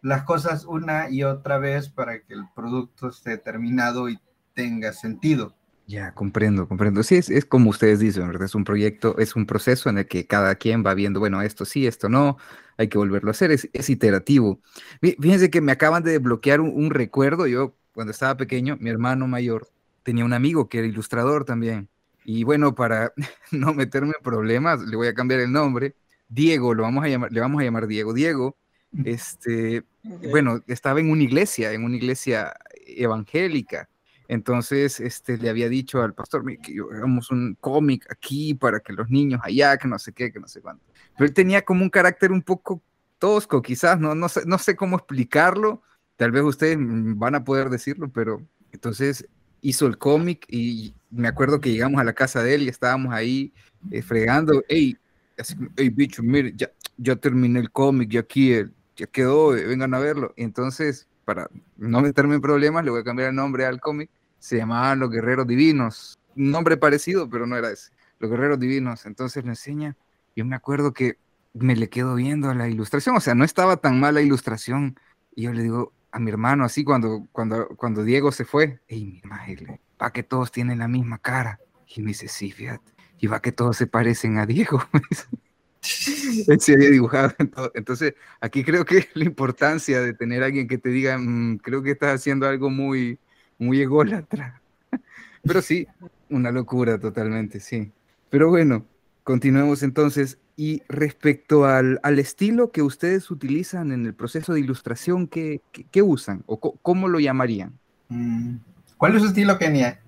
[0.01, 4.19] las cosas una y otra vez para que el producto esté terminado y
[4.53, 5.55] tenga sentido.
[5.87, 7.03] Ya, comprendo, comprendo.
[7.03, 8.45] Sí, es, como ustedes dicen, ¿verdad?
[8.45, 11.65] Es un proyecto, es un proceso en el que cada quien va viendo, bueno, esto
[11.65, 12.37] sí, esto no,
[12.77, 14.61] hay que volverlo a hacer, es, es iterativo.
[15.01, 19.27] Fíjense que me acaban de desbloquear un, un, recuerdo, yo cuando estaba pequeño, mi hermano
[19.27, 19.67] mayor
[20.03, 21.89] tenía un amigo que era ilustrador también.
[22.23, 23.13] Y bueno, para
[23.51, 25.95] no meterme en problemas, le voy a cambiar el nombre.
[26.31, 28.13] Diego, lo vamos a llamar, le vamos a llamar Diego.
[28.13, 28.57] Diego,
[29.03, 32.53] este, bueno, estaba en una iglesia, en una iglesia
[32.87, 33.89] evangélica.
[34.29, 39.09] Entonces, este, le había dicho al pastor que hagamos un cómic aquí para que los
[39.09, 40.85] niños allá, que no sé qué, que no sé cuánto.
[41.17, 42.81] Pero él tenía como un carácter un poco
[43.19, 45.81] tosco, quizás, no, no, sé, no sé cómo explicarlo.
[46.15, 48.41] Tal vez ustedes van a poder decirlo, pero
[48.71, 49.27] entonces
[49.59, 53.13] hizo el cómic y me acuerdo que llegamos a la casa de él y estábamos
[53.13, 53.53] ahí
[53.91, 54.63] eh, fregando.
[54.69, 54.97] Hey,
[55.41, 58.53] así hey bicho, mire, ya, ya terminé el cómic, ya aquí
[58.95, 60.33] ya quedó, eh, vengan a verlo.
[60.37, 64.09] Y entonces, para no meterme en problemas, le voy a cambiar el nombre al cómic.
[64.39, 66.19] Se llamaban Los Guerreros Divinos.
[66.35, 67.91] Un nombre parecido, pero no era ese.
[68.19, 69.05] Los Guerreros Divinos.
[69.05, 69.97] Entonces me enseña.
[70.35, 71.17] Yo me acuerdo que
[71.53, 73.17] me le quedo viendo a la ilustración.
[73.17, 74.99] O sea, no estaba tan mal la ilustración.
[75.35, 79.05] Y yo le digo a mi hermano, así cuando, cuando, cuando Diego se fue, y
[79.05, 81.59] mi hermano, para que todos tienen la misma cara.
[81.87, 84.83] Y me dice, sí, fíjate y va que todos se parecen a Diego.
[85.81, 87.33] Se había dibujado.
[87.73, 91.81] Entonces, aquí creo que la importancia de tener a alguien que te diga, mm, creo
[91.81, 93.17] que estás haciendo algo muy,
[93.57, 94.61] muy ególatra.
[95.43, 95.87] Pero sí,
[96.29, 97.91] una locura totalmente, sí.
[98.29, 98.85] Pero bueno,
[99.23, 100.37] continuemos entonces.
[100.57, 106.01] Y respecto al, al estilo que ustedes utilizan en el proceso de ilustración, ¿qué, qué,
[106.03, 107.79] usan o cómo lo llamarían?
[108.09, 108.57] Mm,
[108.97, 109.99] ¿Cuál es su estilo, Kenia?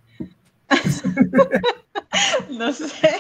[2.50, 3.20] no sé.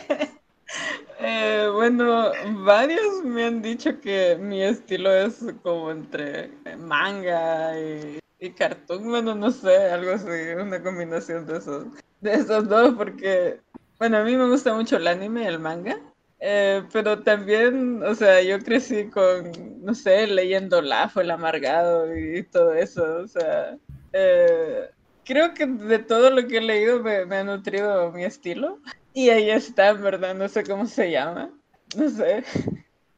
[1.19, 2.32] Eh, bueno,
[2.65, 9.10] varios me han dicho que mi estilo es como entre manga y, y cartoon.
[9.10, 10.27] Bueno, no sé, algo así,
[10.58, 11.86] una combinación de esos,
[12.21, 13.62] de esos dos, porque,
[13.99, 15.99] bueno, a mí me gusta mucho el anime, el manga.
[16.45, 19.51] Eh, pero también, o sea, yo crecí con,
[19.82, 23.77] no sé, leyendo Lafo, el amargado y todo eso, o sea,
[24.12, 24.89] eh,
[25.25, 28.79] creo que de todo lo que he leído me, me, ha nutrido mi estilo.
[29.13, 30.36] Y ahí está, ¿verdad?
[30.36, 31.51] No sé cómo se llama.
[31.95, 32.43] No sé.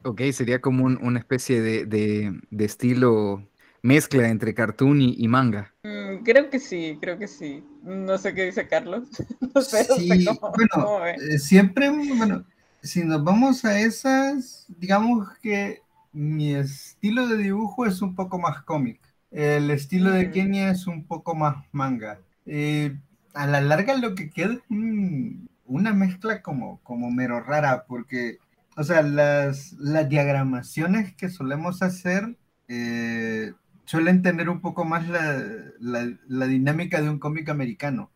[0.02, 3.42] Ok, sería como un, una especie de, de, de, estilo
[3.82, 5.74] mezcla entre cartoon y, y manga.
[5.82, 7.64] Mm, creo que sí, creo que sí.
[7.82, 9.08] No sé qué dice Carlos.
[9.54, 12.44] No sé, sí, no sé cómo, bueno, cómo eh, siempre, bueno,
[12.82, 15.80] si nos vamos a esas, digamos que
[16.12, 19.00] mi estilo de dibujo es un poco más cómic.
[19.30, 22.20] El estilo de Kenia es un poco más manga.
[22.46, 22.96] Eh,
[23.34, 28.38] a la larga lo que queda es un, una mezcla como, como mero rara, porque,
[28.76, 32.36] o sea, las, las diagramaciones que solemos hacer
[32.68, 33.52] eh,
[33.84, 35.42] suelen tener un poco más la,
[35.80, 38.10] la, la dinámica de un cómic americano.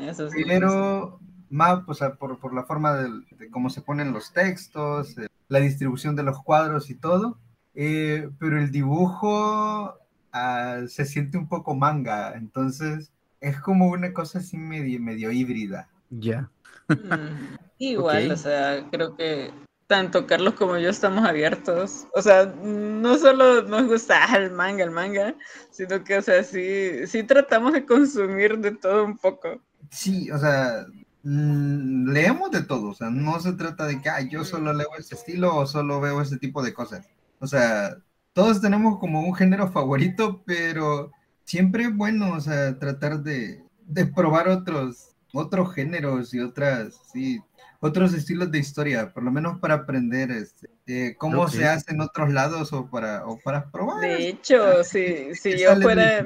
[0.00, 4.12] Eso sí, pero más, o sea, por, por la forma de, de, cómo se ponen
[4.12, 7.38] los textos, eh, la distribución de los cuadros y todo.
[7.74, 9.94] Eh, pero el dibujo
[10.36, 15.88] uh, se siente un poco manga, entonces es como una cosa así medio, medio híbrida.
[16.10, 16.50] Ya.
[16.88, 18.30] Mm, igual, okay.
[18.30, 19.50] o sea, creo que
[19.86, 22.06] tanto Carlos como yo estamos abiertos.
[22.14, 25.34] O sea, no solo nos gusta el manga, el manga,
[25.70, 29.60] sino que, o sea, sí, sí tratamos de consumir de todo un poco.
[29.90, 30.86] Sí, o sea,
[31.22, 35.14] leemos de todo, o sea, no se trata de que ah, yo solo leo este
[35.14, 37.08] estilo o solo veo este tipo de cosas.
[37.38, 37.96] O sea,
[38.36, 41.10] todos tenemos como un género favorito, pero
[41.44, 47.40] siempre es bueno, o sea, tratar de, de probar otros, otros géneros y otras, sí,
[47.80, 51.60] otros estilos de historia, por lo menos para aprender este, eh, cómo okay.
[51.60, 54.02] se hace en otros lados o para, o para probar.
[54.02, 56.22] De hecho, si, si yo fuera,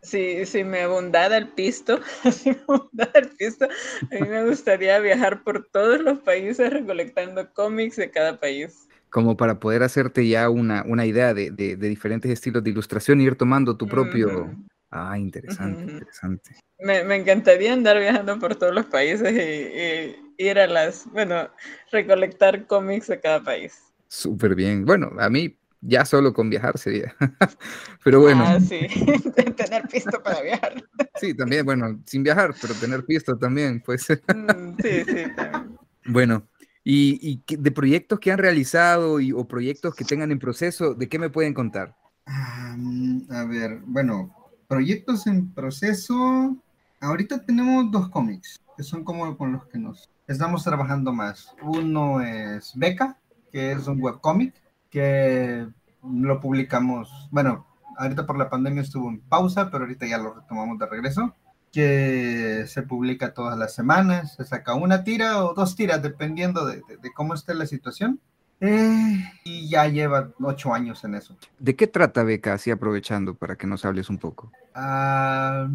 [0.00, 2.00] si, si me abundara el pisto,
[2.32, 7.52] si me abundara el pisto, a mí me gustaría viajar por todos los países recolectando
[7.52, 8.88] cómics de cada país.
[9.14, 13.20] Como para poder hacerte ya una, una idea de, de, de diferentes estilos de ilustración
[13.20, 14.26] y ir tomando tu propio...
[14.26, 14.66] Uh -huh.
[14.90, 15.92] Ah, interesante, uh -huh.
[15.92, 16.50] interesante.
[16.80, 21.48] Me, me, encantaría andar viajando por todos los países y, y ir a las, bueno,
[21.92, 23.72] recolectar cómics de cada país.
[24.08, 24.84] Súper bien.
[24.84, 27.14] Bueno, a mí ya solo con viajar sería.
[28.04, 28.42] pero bueno.
[28.44, 28.80] Ah, sí,
[29.56, 30.82] tener pisto para viajar.
[31.20, 34.08] sí, también, bueno, sin viajar, pero tener pisto también, pues.
[34.10, 35.78] Mm, sí, sí, también.
[36.06, 36.46] Bueno,
[36.84, 41.08] y, y, de proyectos que han realizado y, o proyectos que tengan en proceso, ¿de
[41.08, 41.96] qué me pueden contar?
[42.26, 44.34] Um, a ver, bueno,
[44.68, 46.56] proyectos en proceso.
[47.00, 51.54] Ahorita tenemos dos cómics que son como con los que nos estamos trabajando más.
[51.62, 53.18] Uno es Beca,
[53.52, 54.54] que es un webcómic
[54.90, 55.66] que
[56.02, 57.66] lo publicamos, bueno,
[57.96, 61.34] ahorita por la pandemia estuvo en pausa, pero ahorita ya lo retomamos de regreso,
[61.74, 66.76] que se publica todas las semanas, se saca una tira o dos tiras, dependiendo de,
[66.88, 68.20] de, de cómo esté la situación.
[68.60, 71.36] Eh, y ya lleva ocho años en eso.
[71.58, 74.52] ¿De qué trata Beca, así aprovechando para que nos hables un poco?
[74.76, 75.68] Uh,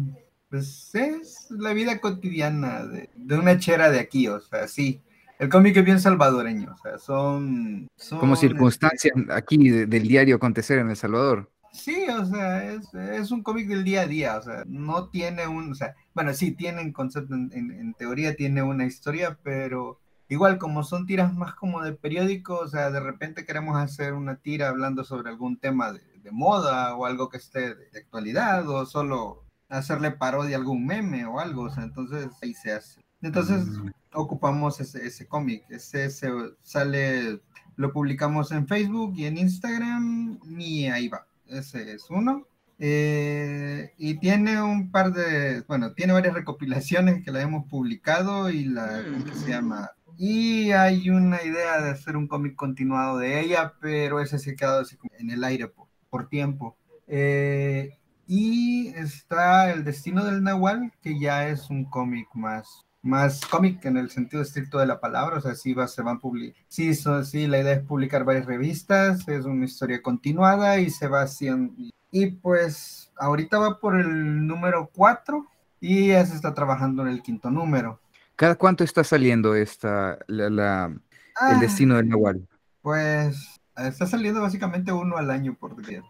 [0.48, 5.02] pues es la vida cotidiana de, de, una chera de aquí, o sea, sí.
[5.38, 7.86] El cómic es bien salvadoreño, o sea, son...
[7.96, 9.32] son Como circunstancias este...
[9.32, 11.50] aquí de, del diario acontecer en El Salvador.
[11.72, 15.46] Sí, o sea, es, es un cómic del día a día, o sea, no tiene
[15.46, 20.00] un, o sea, bueno, sí, tiene concepto, en, en, en teoría tiene una historia, pero
[20.28, 24.36] igual como son tiras más como de periódico, o sea, de repente queremos hacer una
[24.36, 28.68] tira hablando sobre algún tema de, de moda o algo que esté de, de, actualidad
[28.68, 33.00] o solo hacerle parodia a algún meme o algo, o sea, entonces ahí se hace.
[33.22, 33.90] Entonces mm.
[34.14, 36.30] ocupamos ese, ese cómic, ese, ese,
[36.62, 37.40] sale,
[37.76, 42.46] lo publicamos en Facebook y en Instagram y ahí va, ese es uno.
[42.78, 48.64] Eh, y tiene un par de, bueno, tiene varias recopilaciones que la hemos publicado y
[48.64, 49.90] la, ¿cómo se llama?
[50.16, 54.56] Y hay una idea de hacer un cómic continuado de ella, pero ese se ha
[54.56, 56.76] quedado así en el aire por, por tiempo.
[57.06, 63.84] Eh, y está El Destino del Nahual, que ya es un cómic más más cómic
[63.86, 66.62] en el sentido estricto de la palabra, o sea, sí va, se van a publicar,
[66.68, 71.22] sí, sí, la idea es publicar varias revistas, es una historia continuada y se va
[71.22, 71.72] haciendo,
[72.12, 75.46] y pues ahorita va por el número 4
[75.80, 78.00] y ya se está trabajando en el quinto número.
[78.36, 81.00] ¿Cada cuánto está saliendo esta, la, el
[81.36, 82.46] Ah, destino del Nahual?
[82.82, 86.02] Pues está saliendo básicamente uno al año por día.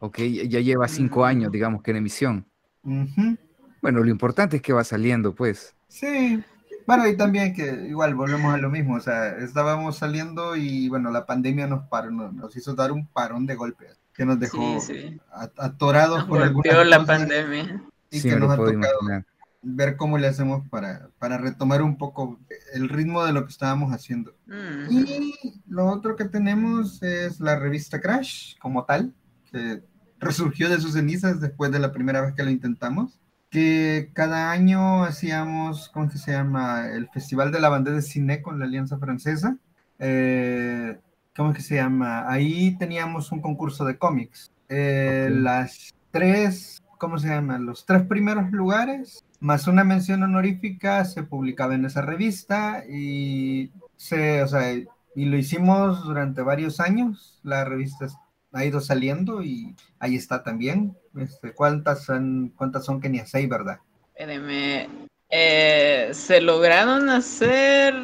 [0.00, 2.46] Ok, ya lleva cinco años, digamos, que en emisión.
[2.82, 3.36] Ujú.
[3.80, 5.74] Bueno, lo importante es que va saliendo, pues.
[5.94, 6.42] Sí,
[6.88, 11.10] bueno, y también que igual volvemos a lo mismo, o sea, estábamos saliendo y bueno,
[11.12, 14.80] la pandemia nos paró, nos, nos hizo dar un parón de golpe, que nos dejó
[14.80, 15.20] Sí, sí.
[15.32, 17.80] a- atorados Nos por golpeó la pandemia.
[18.10, 19.24] y Sí, que nos ha tocado imaginar.
[19.62, 22.40] ver cómo le hacemos para, para retomar un poco
[22.72, 24.34] el ritmo de lo que estábamos haciendo.
[24.46, 24.90] Mm.
[24.90, 25.34] Y
[25.68, 29.14] lo otro que tenemos es la revista Crash como tal,
[29.52, 29.80] que
[30.18, 33.20] resurgió de sus cenizas después de la primera vez que lo intentamos,
[33.54, 36.88] que cada año hacíamos, ¿cómo que se llama?
[36.88, 39.56] El Festival de la Bandera de Cine con la Alianza Francesa.
[40.00, 40.98] Eh,
[41.36, 42.28] ¿Cómo que se llama?
[42.28, 44.50] Ahí teníamos un concurso de cómics.
[44.68, 45.38] Eh, Ok.
[45.38, 47.60] Las tres, ¿cómo se llama?
[47.60, 54.42] Los tres primeros lugares, más una mención honorífica, se publicaba en esa revista y se,
[54.42, 57.38] o sea, y lo hicimos durante varios años.
[57.44, 58.06] La revista
[58.54, 60.96] ha ido saliendo y ahí está también.
[61.16, 63.78] Este, ¿cuántas, son, ¿Cuántas son que ni a seis, verdad?
[64.14, 64.88] Espérame.
[65.30, 67.94] Eh, se lograron hacer,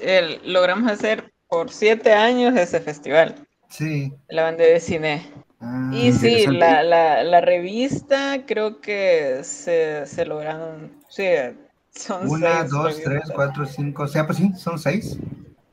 [0.00, 3.34] el- logramos hacer por siete años ese festival,
[3.68, 4.12] Sí.
[4.28, 5.30] la banda de cine.
[5.60, 11.24] Ah, Y sí, la, la, la revista creo que se, se lograron, sí,
[11.94, 15.18] son Una, seis dos, tres, cuatro, cinco, o sea, pues sí, son seis.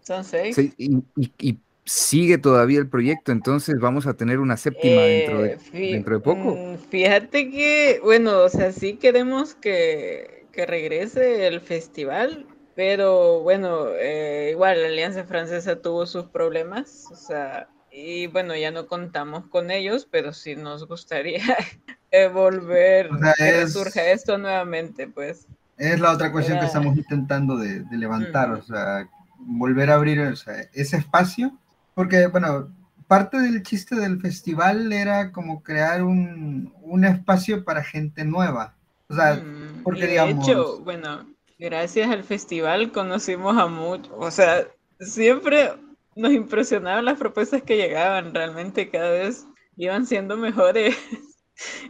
[0.02, 0.56] Son seis.
[0.56, 5.42] Sí, y, y- y sigue todavía el proyecto, entonces vamos a tener una séptima dentro
[5.44, 6.56] de, Eh, dentro de poco.
[6.56, 13.88] mm, Fíjate que, bueno, o sea, sí queremos que, que regrese el festival, pero bueno,
[14.00, 19.48] eh, igual la Alianza Francesa tuvo sus problemas, o sea, y bueno, ya no contamos
[19.48, 21.42] con ellos, pero sí nos gustaría
[22.12, 25.48] eh, volver, O sea, que es- resurja esto nuevamente, pues.
[25.78, 28.60] Es la otra cuestión que Era- estamos intentando de, de levantar, Ujú.
[28.60, 29.08] o sea,
[29.40, 31.52] volver a abrir o sea, ese espacio,
[31.96, 32.70] porque, bueno,
[33.08, 38.76] parte del chiste del festival era como crear un, un espacio para gente nueva.
[39.08, 41.26] O sea, Mm, porque, de digamos- hecho, bueno,
[41.60, 44.68] gracias al festival conocimos a muchos, o sea,
[45.00, 45.72] siempre
[46.16, 49.46] nos impresionaban las propuestas que llegaban, realmente cada vez
[49.78, 50.96] iban siendo mejores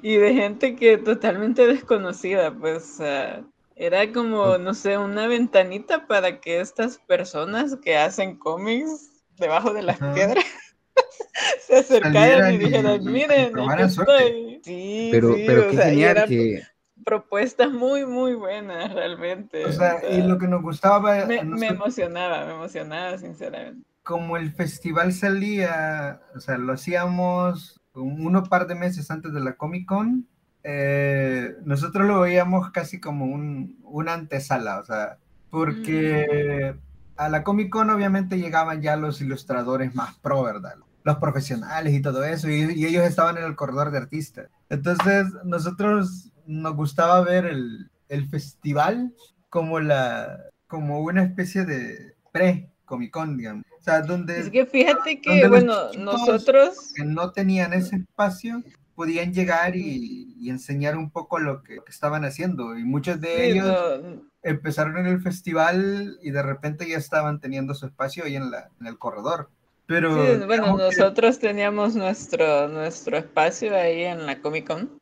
[0.02, 3.44] y de gente que totalmente desconocida, pues, sea,
[3.78, 9.84] era como, no sé, una ventanita para que estas personas que hacen cómics debajo de
[9.84, 10.14] las Ajá.
[10.14, 10.44] piedras
[11.68, 14.14] se Salieran y y- dijeran, y- y miren, aquí probaran suerte".
[14.28, 14.62] estoy.
[14.64, 16.64] Sí, Pero, sí, pero o qué sea, y genial que,
[17.04, 19.66] propuestas muy, muy buenas, realmente.
[19.66, 23.86] o sea, y lo que nos gustaba, me, me emocionaba, me emocionaba, sinceramente.
[24.04, 29.40] como el festival salía, o sea, lo hacíamos un uno par de meses antes de
[29.42, 30.28] la Comic Con,
[30.64, 35.18] eh, nosotros lo veíamos casi como un, una antesala, o sea,
[35.50, 36.76] porque
[37.18, 40.76] a la Comic Con obviamente llegaban ya los ilustradores más pro, ¿verdad?
[41.04, 44.50] Los profesionales y todo eso, y, y ellos estaban en el corredor de artistas.
[44.70, 49.14] Entonces, nosotros nos gustaba ver el, el festival
[49.50, 50.38] como, la,
[50.68, 53.64] como una especie de pre-Comic Con, digamos.
[53.80, 58.64] O sea, donde Es que fíjate que, bueno, nosotros, que no tenían ese espacio
[58.96, 62.78] podían llegar y, y enseñar un poco lo que, que estaban haciendo.
[62.78, 67.40] Y muchos de sí, ellos no- empezaron en el festival y de repente ya estaban
[67.42, 69.50] teniendo su espacio ahí en, la, en el corredor.
[69.88, 75.00] Pero sí, bueno, digamos que nosotros teníamos nuestro, nuestro espacio ahí en la Comic Con.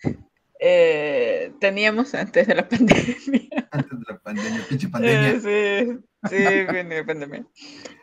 [0.60, 3.68] Eh, teníamos antes de la pandemia.
[3.72, 5.30] antes de la pandemia, pinche pandemia.
[5.30, 7.46] Eh, sí, sí, de pandemia.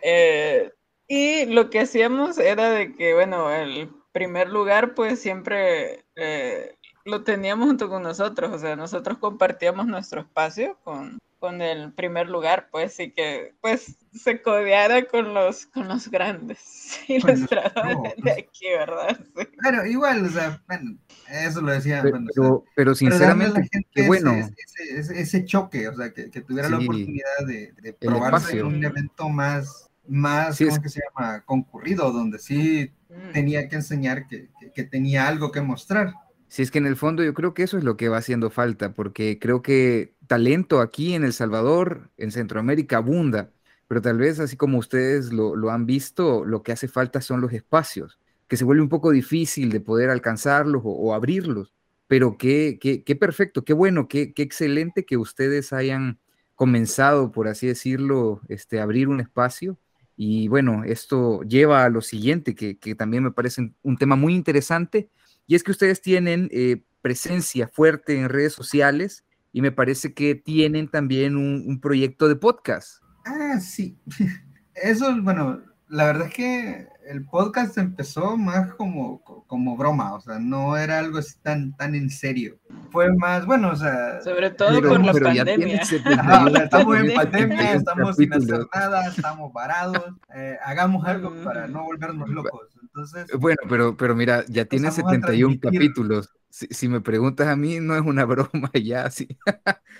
[0.02, 0.70] Eh,
[1.08, 7.22] y lo que hacíamos era de que, bueno, el primer lugar, pues siempre eh, lo
[7.24, 12.68] teníamos junto con nosotros, o sea, nosotros compartíamos nuestro espacio con, con el primer lugar,
[12.70, 18.24] pues, y que, pues, se codeara con los, con los grandes ilustradores pros.
[18.24, 19.18] de aquí, ¿verdad?
[19.36, 19.48] Sí.
[19.62, 20.96] Pero igual, o sea, bueno,
[21.28, 22.00] eso lo decía.
[22.02, 24.32] pero, bueno, o sea, pero, pero pero darle a sinceramente, la gente qué ese- bueno.
[24.32, 28.66] ese, ese- ese choque, o sea, que, que tuviera la oportunidad de, de probarse en
[28.66, 31.42] un evento más, más Sí, ¿cómo es que se llama?
[31.44, 33.32] Concurrido, donde sí Mm.
[33.32, 36.12] tenía que enseñar que, que- que tenía algo que mostrar.
[36.50, 38.50] Si es que en el fondo yo creo que eso es lo que va haciendo
[38.50, 43.52] falta, porque creo que talento aquí en El Salvador, en Centroamérica, abunda,
[43.86, 47.52] pero tal vez así como ustedes lo, han visto, lo que hace falta son los
[47.52, 51.72] espacios, que se vuelve un poco difícil de poder alcanzarlos o, abrirlos,
[52.08, 52.78] pero qué,
[53.20, 56.18] perfecto, qué bueno, qué, qué excelente que ustedes hayan
[56.56, 59.78] comenzado, por así decirlo, este, abrir un espacio.
[60.16, 65.08] Y bueno, esto lleva a lo siguiente, que, también me parece un tema muy interesante,
[65.50, 70.36] y es que ustedes tienen eh, presencia fuerte en redes sociales y me parece que
[70.36, 73.02] tienen también un, un proyecto de podcast.
[73.26, 73.98] Ah, sí.
[74.76, 75.60] Eso, bueno,
[75.90, 81.00] la verdad es que el podcast empezó más como, como broma, o sea, no era
[81.00, 82.58] algo así tan, tan en serio.
[82.92, 84.22] Fue más, bueno, o sea...
[84.22, 85.82] Sobre todo por la pandemia.
[86.62, 90.04] estamos en pandemia, estamos sin hacer nada, estamos varados,
[90.36, 92.68] eh, hagamos algo para no volvernos locos.
[92.80, 96.30] Entonces, bueno, pero, pero mira, ya tiene 71 capítulos.
[96.48, 99.26] Si, si, me preguntas a mí, no es una broma ya, sí,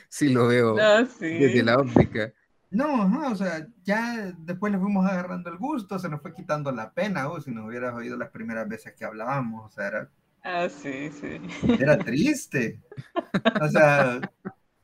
[0.09, 0.77] sí lo veo
[1.19, 2.33] desde la óptica.
[2.71, 6.71] No, no, o sea, ya después le fuimos agarrando el gusto, se nos fue quitando
[6.71, 10.11] la pena, o si nos hubieras oído las primeras veces que hablábamos, o sea, era...
[10.45, 11.41] Ah, sí, sí.
[11.81, 12.81] Era triste.
[13.61, 14.21] O sea,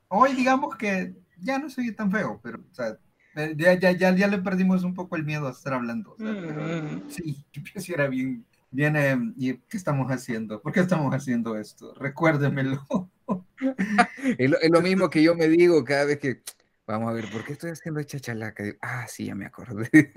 [0.09, 2.99] hoy digamos que ya no soy tan feo, pero, o sea,
[3.37, 6.13] eh, ya, ya, ya, ya le perdimos un poco el miedo a estar hablando.
[6.13, 7.05] O sea, mm.
[7.09, 7.45] sí,
[7.77, 10.61] sí, era bien, bien, em, ¿y qué estamos haciendo?
[10.61, 11.95] ¿Por qué estamos haciendo esto?
[11.95, 12.85] Recuérdemelo.
[14.39, 16.43] es, lo, es lo mismo que yo me digo cada vez que
[16.87, 18.63] Vamos a ver, ¿por qué estoy haciendo chachalaca?
[18.81, 20.13] Ah, sí, ya me acordé.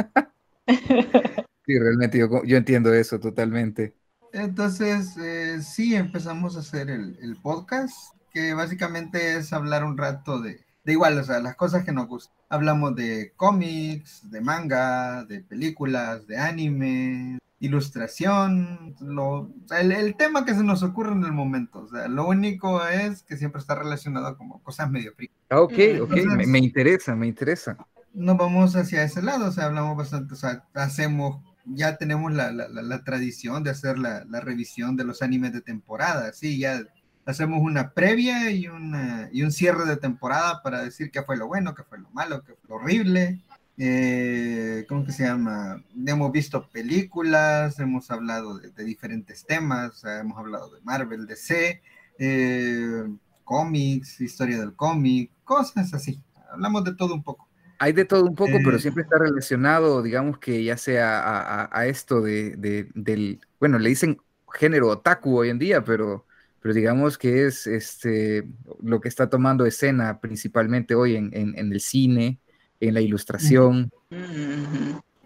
[1.65, 3.95] sí, realmente yo, entiendo eso totalmente.
[4.33, 10.63] Entonces, eh, sí, empezamos a hacer el, podcast, que básicamente es hablar un rato de,
[10.83, 12.35] de igual, o sea, las cosas que nos gustan.
[12.49, 20.63] Hablamos de cómics, de manga, de películas, de anime, ilustración, lo, el, tema que se
[20.63, 21.79] nos ocurre en el momento.
[21.81, 25.33] O sea, lo único es que siempre está relacionado como cosas medio frías.
[25.49, 26.11] Ah, ok, ok,
[26.47, 27.77] me, interesa, me interesa.
[28.13, 32.51] Nos vamos hacia ese lado, o sea, hablamos bastante, o sea, hacemos, ya tenemos la,
[32.51, 36.81] la, la, tradición de hacer la, revisión de los animes de temporada, sí, ya
[37.25, 41.47] hacemos una previa y, una, y un cierre de temporada para decir qué fue lo
[41.47, 43.43] bueno, qué fue lo malo, qué fue lo horrible
[43.81, 45.81] eh, ¿cómo que se llama?
[46.05, 51.81] Hemos visto películas, hemos hablado de, diferentes temas, hemos hablado de Marvel, DC,
[52.19, 53.03] eh,
[53.45, 56.21] cómics, historia del cómic, cosas así.
[56.51, 57.47] Hablamos de todo un poco.
[57.79, 61.87] Hay de todo un poco, pero eh, siempre está relacionado, digamos que ya sea a,
[61.87, 62.57] esto de,
[62.93, 64.17] del, bueno, le dicen
[64.51, 66.25] género otaku hoy en día, pero,
[66.61, 68.45] pero digamos que es este,
[68.83, 72.41] lo que está tomando escena principalmente hoy en, en el cine,
[72.79, 73.91] en la ilustración.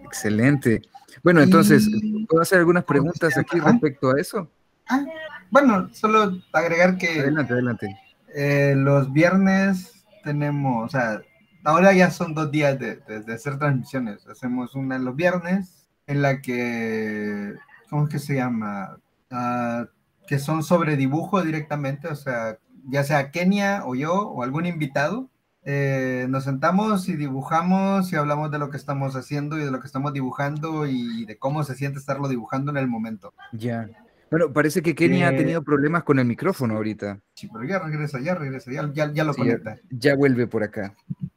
[0.03, 0.81] Excelente.
[1.23, 1.89] Bueno, entonces,
[2.27, 4.49] ¿puedo hacer algunas preguntas aquí respecto a eso?
[4.89, 5.05] Ah,
[5.49, 7.19] bueno, solo agregar que...
[7.19, 7.99] Adelante, adelante.
[8.35, 11.21] Eh, los viernes tenemos, o sea,
[11.63, 12.99] ahora ya son dos días de,
[13.33, 14.27] hacer transmisiones.
[14.27, 17.53] Hacemos una los viernes en la que,
[17.89, 18.97] ¿cómo es que se llama?
[19.31, 19.85] Ah,
[20.27, 22.57] que son sobre dibujo directamente, o sea,
[22.89, 25.29] ya sea Kenia o yo o algún invitado
[25.66, 29.80] eh, nos sentamos y dibujamos y hablamos de lo que estamos haciendo y de lo
[29.80, 33.34] que estamos dibujando y de cómo se siente estarlo dibujando en el momento.
[33.53, 33.89] Ya.
[34.34, 37.20] Bueno, parece que Kenny ha eh, tenido problemas con el micrófono ahorita.
[37.36, 39.78] Sí, pero ya regresa, ya regresa, ya, ya, lo conecta.
[39.91, 40.95] Ya, vuelve por acá.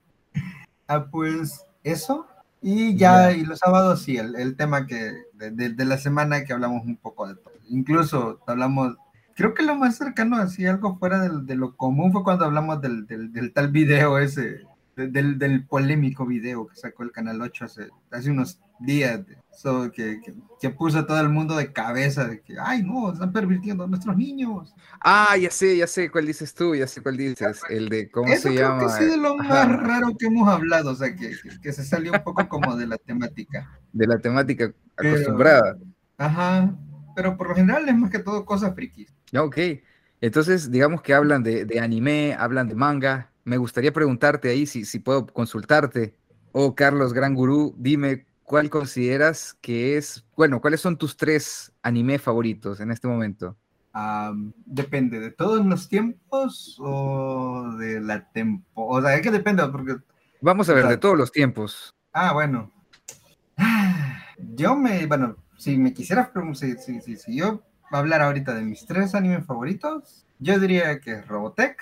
[0.88, 2.28] Ah, pues eso.
[2.62, 6.86] Y ya, y los sábados sí, el, tema que de, de, la semana que hablamos
[6.86, 7.52] un poco de todo.
[7.68, 8.96] Incluso hablamos
[9.36, 13.06] creo que lo más cercano, así algo fuera de lo común, fue cuando hablamos del,
[13.06, 14.62] del, tal video ese,
[14.96, 19.20] del, del, polémico video que sacó el Canal 8 hace, hace unos días,
[19.94, 20.20] que,
[20.58, 23.86] que, puso a todo el mundo de cabeza, de que, ay, no, están pervirtiendo a
[23.86, 24.74] nuestros niños.
[25.00, 28.34] Ah, ya sé, ya sé cuál dices tú, ya sé cuál dices, el de, ¿cómo
[28.36, 28.80] se llama?
[28.80, 31.32] Que sí de lo más raro que hemos hablado, o sea, que,
[31.62, 33.70] que, se salió un poco como de la temática.
[33.92, 35.76] De la temática acostumbrada.
[36.16, 36.74] ajá,
[37.16, 39.12] pero por lo general es más que todo cosas frikis.
[39.34, 39.58] Ok,
[40.20, 43.30] entonces digamos que hablan de, anime, hablan de manga.
[43.44, 46.14] Me gustaría preguntarte ahí si, si puedo consultarte.
[46.52, 51.72] O oh, Carlos, gran gurú, dime cuál consideras que es, bueno, cuáles son tus tres
[51.82, 53.56] anime favoritos en este momento.
[54.64, 58.86] depende de todos los tiempos o de la tempo.
[58.86, 59.96] O sea, es que depende porque.
[60.40, 61.94] Vamos a ver, de todos los tiempos.
[62.12, 62.72] Ah, bueno.
[64.38, 69.14] Yo me, bueno, si me quisieras si, si, si, yo hablar ahorita de mis tres
[69.14, 71.76] animes favoritos, yo diría que es Robotech,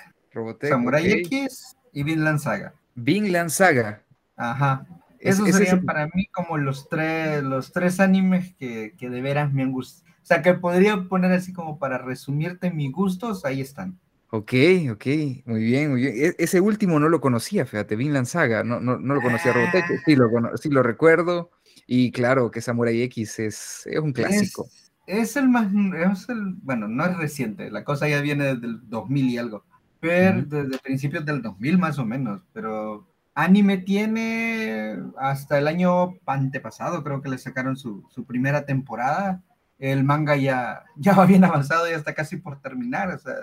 [0.61, 2.73] Samurai X y Vinland Saga.
[2.95, 4.01] Vinland Saga.
[4.35, 4.85] Ajá.
[5.19, 9.63] Esos serían para mí como los tres, los tres animes que, que de veras me
[9.63, 10.05] han gustado.
[10.21, 13.99] O sea, que podría poner así como para resumirte mis gustos, ahí están.
[14.31, 14.53] Ok,
[14.91, 15.05] ok,
[15.45, 16.13] muy bien, muy bien.
[16.17, 19.85] E, ese último no lo conocía, fíjate, Vinland Saga, no, no, no lo conocía Robotech,
[19.85, 20.01] ah.
[20.05, 21.51] sí lo, sí lo recuerdo,
[21.87, 24.65] y claro que Samurai X es, es un clásico.
[24.65, 25.67] Es, el más,
[26.13, 29.63] es el, bueno, no es reciente, la cosa ya viene desde el 2000 y algo,
[30.01, 30.49] ver Ujú.
[30.49, 37.21] desde principios del 2000 más o menos, pero anime tiene hasta el año antepasado, creo
[37.21, 39.43] que le sacaron su, su primera temporada.
[39.77, 43.33] El manga ya, ya va bien avanzado, ya está casi por terminar, o sea,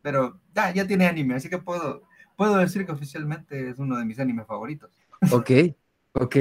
[0.00, 2.02] pero ya, ya tiene anime, así que puedo,
[2.36, 4.90] puedo decir que oficialmente es uno de mis animes favoritos.
[5.28, 5.50] Ok,
[6.12, 6.36] ok.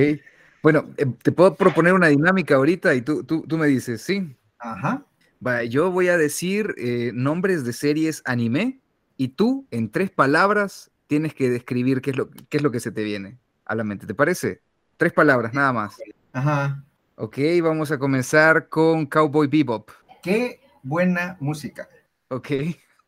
[0.62, 4.36] Bueno, eh, te puedo proponer una dinámica ahorita y tú, tú, tú me dices, sí.
[4.62, 5.06] Ajá.
[5.46, 8.80] Va, yo voy a decir eh, nombres de series anime
[9.18, 12.80] y tú, en tres palabras, tienes que describir qué es, lo, qué es lo que
[12.80, 14.06] se te viene a la mente.
[14.06, 14.62] ¿Te parece?
[14.98, 15.98] Tres palabras, nada más.
[16.32, 16.84] Ajá.
[17.16, 19.90] Ok, vamos a comenzar con Cowboy Bebop.
[20.22, 21.90] Qué buena música.
[22.30, 22.48] Ok.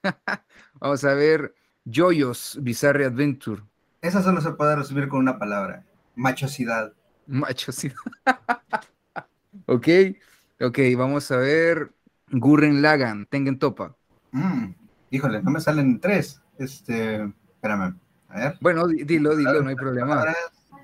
[0.80, 1.54] vamos a ver
[1.86, 3.62] Joyos Bizarre Adventure.
[4.02, 5.86] Esa solo se puede resumir con una palabra,
[6.16, 6.94] machosidad.
[7.26, 7.92] Macho, sí.
[9.66, 9.88] ok,
[10.64, 11.92] ok, vamos a ver
[12.32, 13.96] Gurren Lagan, Tengen Topa.
[14.32, 14.74] Mm,
[15.12, 16.42] híjole, no me salen tres.
[16.58, 17.24] Este,
[17.56, 17.96] espérame,
[18.30, 18.58] a ver.
[18.62, 20.26] Bueno, di- dilo, dilo, no hay problema.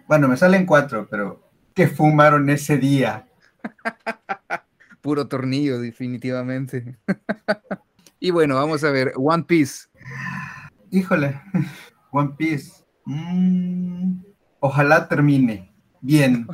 [0.08, 1.42] Bueno, me salen cuatro, pero
[1.74, 3.28] ¿qué fumaron ese día?
[5.02, 6.98] Puro tornillo, definitivamente.
[8.20, 9.88] y bueno, vamos a ver One Piece.
[10.92, 11.42] Híjole,
[12.12, 12.84] One Piece.
[13.06, 14.22] Mm,
[14.60, 15.74] ojalá termine.
[16.02, 16.48] Bien.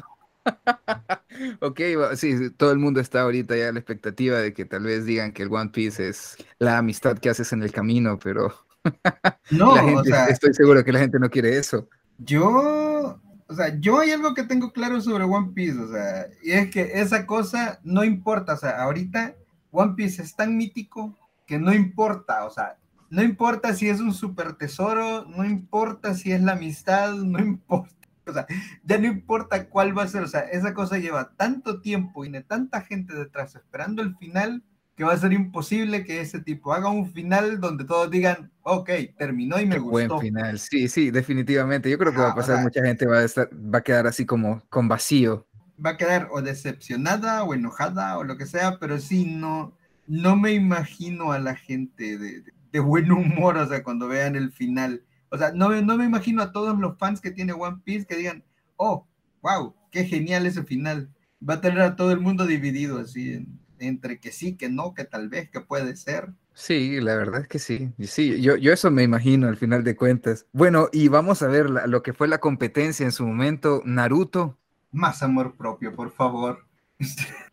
[1.61, 1.81] Ok,
[2.15, 5.33] sí, todo el mundo está ahorita ya a la expectativa de que tal vez digan
[5.33, 8.53] que el One Piece es la amistad que haces en el camino, pero
[9.49, 11.89] No, la o gente, sea, estoy seguro que la gente no quiere eso.
[12.17, 16.51] yo, o sea, yo hay algo que tengo claro sobre One Piece, o sea, y
[16.51, 19.35] es que esa cosa no importa, o sea, ahorita
[19.71, 22.77] One Piece es tan mítico que no importa, o sea,
[23.09, 27.94] no importa si es un super tesoro, no importa si es la amistad, no importa,
[28.31, 28.47] o sea,
[28.83, 32.29] ya no importa cuál va a ser, o sea, esa cosa lleva tanto tiempo y
[32.31, 34.63] de tanta gente detrás esperando el final
[34.95, 38.89] que va a ser imposible que ese tipo haga un final donde todos digan, ok,
[39.17, 40.21] terminó y me Qué buen gustó.
[40.21, 40.57] final.
[40.59, 41.89] Sí, sí, definitivamente.
[41.89, 43.83] Yo creo que va a o pasar, sea- mucha gente va a estar, va a
[43.83, 45.45] quedar así como con vacío.
[45.83, 49.73] va a quedar o decepcionada o enojada o lo que sea, pero sí, no,
[50.07, 54.35] no me imagino a la gente de, de- de buen humor, o sea, cuando vean
[54.35, 55.03] el final.
[55.29, 58.05] O sea, no, me- no me imagino a todos los fans que tiene One Piece
[58.05, 58.43] que digan,
[58.77, 59.07] oh,
[59.41, 61.09] wow, qué genial ese final.
[61.47, 64.93] Va a tener a todo el mundo dividido así, en- entre que sí, que no,
[64.93, 66.29] que tal vez, que puede ser.
[66.53, 67.91] Sí, la verdad es que sí.
[67.99, 70.45] Sí, yo, yo eso me imagino al final de cuentas.
[70.53, 73.81] Bueno, y vamos a ver la- lo que fue la competencia en su momento.
[73.83, 74.57] Naruto.
[74.91, 76.65] Más amor propio, por favor.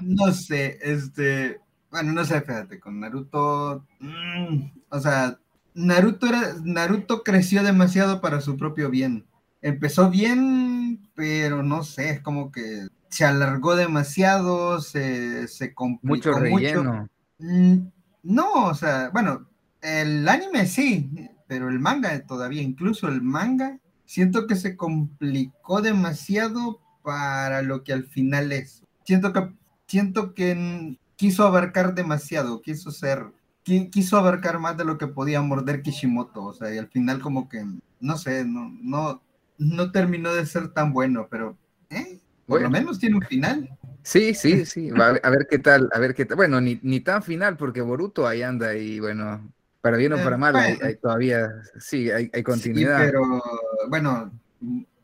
[0.00, 5.38] No sé, este, bueno, no sé, fíjate, con Naruto, mm, o sea,
[5.74, 9.26] Naruto era, Naruto creció demasiado para su propio bien.
[9.62, 16.32] Empezó bien, pero no sé, es como que se alargó demasiado, se, se complicó mucho.
[16.32, 17.08] relleno.
[17.38, 17.88] Mm,
[18.22, 19.48] No, o sea, bueno,
[19.82, 21.10] el anime sí,
[21.46, 27.92] pero el manga todavía, incluso el manga, siento que se complicó demasiado para lo que
[27.92, 28.84] al final es.
[29.04, 29.52] Siento que,
[29.86, 33.26] siento que quiso abarcar demasiado, quiso ser,
[33.62, 37.48] quiso abarcar más de lo que podía morder Kishimoto, o sea, y al final como
[37.48, 37.64] que,
[38.00, 39.22] no sé, no, no,
[39.58, 41.56] no terminó de ser tan bueno, pero,
[41.90, 42.18] ¿eh?
[42.46, 43.70] Por lo menos tiene un final.
[44.02, 44.90] Sí, sí, sí.
[44.90, 46.36] va a, ver, qué tal, a ver qué tal.
[46.36, 50.24] Bueno, ni, ni tan final, porque Boruto ahí anda y bueno, para bien o Eh,
[50.24, 51.48] para mal, hay, hay todavía,
[51.78, 52.98] sí, hay, hay Sí, continuidad.
[52.98, 53.42] pero
[53.88, 54.32] bueno,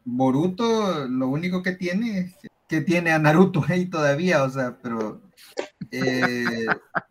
[0.05, 2.35] Boruto lo único que tiene es
[2.69, 5.21] que tiene a Naruto ahí todavía, o sea, pero
[5.91, 6.67] eh,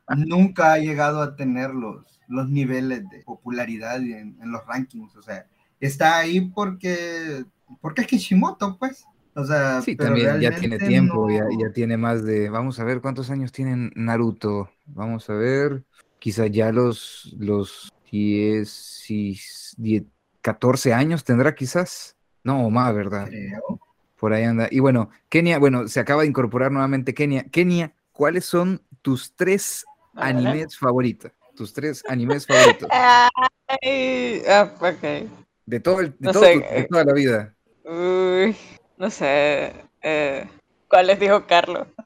[0.09, 5.21] nunca ha llegado a tener los, los niveles de popularidad en, en los rankings, o
[5.21, 5.45] sea,
[5.79, 7.45] está ahí porque,
[7.81, 9.05] porque es Kishimoto, pues.
[9.37, 12.79] O sea, Sí, pero también ya tiene tiempo, ya, no- ya tiene más de, vamos
[12.79, 14.69] a ver cuántos años tiene Naruto.
[14.85, 15.83] Vamos a ver,
[16.19, 19.37] quizá ya los, los 10, y
[19.77, 20.03] 10,
[20.41, 22.15] 14 años tendrá quizás.
[22.43, 23.27] No, más, ¿verdad?
[23.27, 23.79] creo.
[24.17, 24.69] Por ahí anda.
[24.71, 27.43] Y bueno, Kenia, bueno, se acaba de incorporar nuevamente Kenia.
[27.49, 29.85] Kenia, ¿cuáles son tus tres
[30.15, 31.31] animes favoritos?
[31.55, 32.87] Tus tres animes favoritos.
[32.91, 35.29] Ay, ah, ok.
[35.65, 36.87] De todo el, de, No todo sé, tu- de eh.
[36.89, 37.55] toda la vida.
[37.83, 38.55] Uy,
[38.97, 39.73] no sé.
[40.01, 40.47] Eh,
[40.89, 41.87] ¿Cuáles dijo Carlos?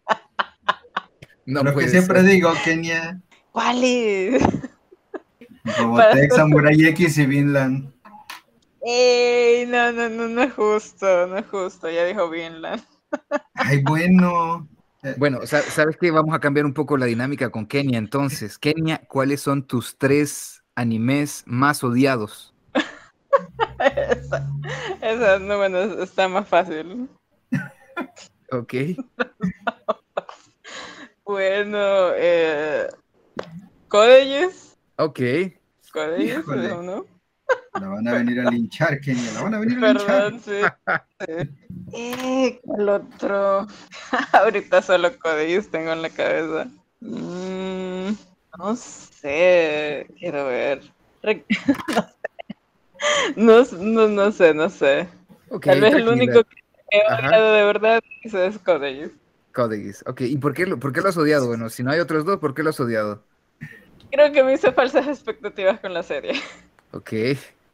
[1.45, 2.29] No lo que siempre ser.
[2.29, 3.19] digo, Kenia,
[3.51, 4.43] ¿Cuáles?
[5.79, 7.91] Robotech, Samurai X y Vinland.
[8.81, 12.83] Ey, no, no, no, no es justo, no es justo, ya dijo Vinland.
[13.55, 14.67] Ay, bueno.
[15.17, 16.11] Bueno, sa- ¿sabes qué?
[16.11, 18.57] Vamos a cambiar un poco la dinámica con Kenia entonces.
[18.57, 22.53] Kenia, ¿cuáles son tus tres animes más odiados?
[23.79, 24.45] Esa,
[25.01, 27.09] esa, no, bueno, está más fácil.
[28.51, 28.73] Ok.
[31.23, 31.77] Bueno,
[32.15, 32.87] eh,
[33.87, 35.19] Codages, Ok.
[35.93, 37.05] Codellos, ¿no?
[37.79, 40.33] La van a venir a linchar, Kenia, la van a venir a linchar.
[40.33, 40.71] Perdón, sí.
[41.93, 43.67] Eh, ¿cuál otro?
[44.33, 46.67] Ahorita solo Codellos tengo en la cabeza.
[47.01, 48.09] Mm,
[48.57, 50.81] no sé, quiero ver.
[51.23, 51.45] Re-
[53.35, 53.75] No sé.
[53.77, 55.07] No, no, no sé, no sé.
[55.49, 56.57] Ok, Tal vez el único que
[56.91, 59.11] he odiado de verdad es Codellos.
[59.53, 60.03] Codex.
[60.07, 61.47] Ok, ¿y por qué, lo, por qué lo has odiado?
[61.47, 63.25] Bueno, si no hay otros dos, ¿por qué lo has odiado?
[64.11, 66.33] Creo que me hice falsas expectativas con la serie.
[66.91, 67.13] Ok,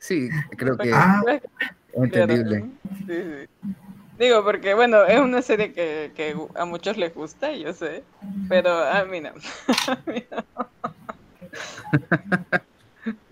[0.06, 1.22] sí, creo que Ah,
[1.93, 2.66] entendible.
[3.06, 3.47] Sí, sí.
[4.18, 8.03] Digo, porque bueno, es una serie que, que a muchos les gusta, yo sé,
[8.47, 9.30] pero a mí no.
[9.88, 10.45] A mí no.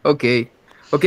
[0.04, 0.24] Ok,
[0.92, 1.06] ok.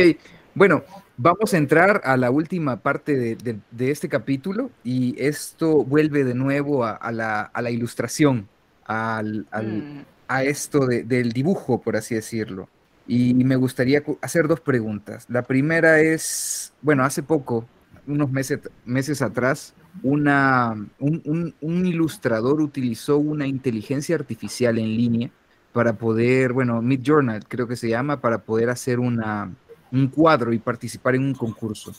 [0.55, 0.83] Bueno,
[1.17, 6.23] vamos a entrar a la última parte de, de- de este capítulo y esto vuelve
[6.23, 8.47] de nuevo a, a la, a la ilustración,
[8.85, 12.67] al, al- Mm, a esto de- del dibujo, por así decirlo.
[13.07, 15.25] Y me gustaría hacer dos preguntas.
[15.29, 17.65] La primera es, bueno, hace poco,
[18.05, 21.53] unos meses, meses atrás, una, un,
[21.85, 25.29] ilustrador utilizó una inteligencia artificial en línea
[25.73, 29.51] para poder, bueno, Midjourney creo que se llama, para poder hacer una,
[29.91, 31.93] un cuadro y participar en un concurso.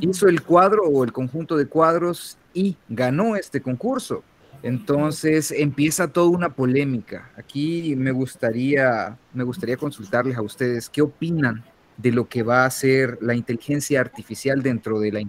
[0.00, 4.22] Hizo el cuadro o el conjunto de cuadros y ganó este concurso.
[4.62, 7.30] Entonces empieza toda una polémica.
[7.36, 11.64] Aquí me gustaría, me gustaría consultarles a ustedes qué opinan
[11.96, 15.20] de lo que va a hacer la inteligencia artificial dentro de la,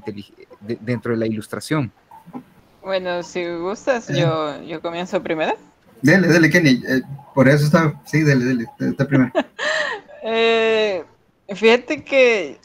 [0.62, 1.92] de- dentro de la ilustración.
[2.82, 5.54] Bueno, si gustas, yo, yo comienzo primero.
[6.02, 6.82] dele, dele, Kenny.
[6.88, 7.02] eh,
[7.36, 9.32] por eso está, sí, dele, dele, está primero.
[10.22, 11.06] Eh,
[11.56, 12.60] fíjate que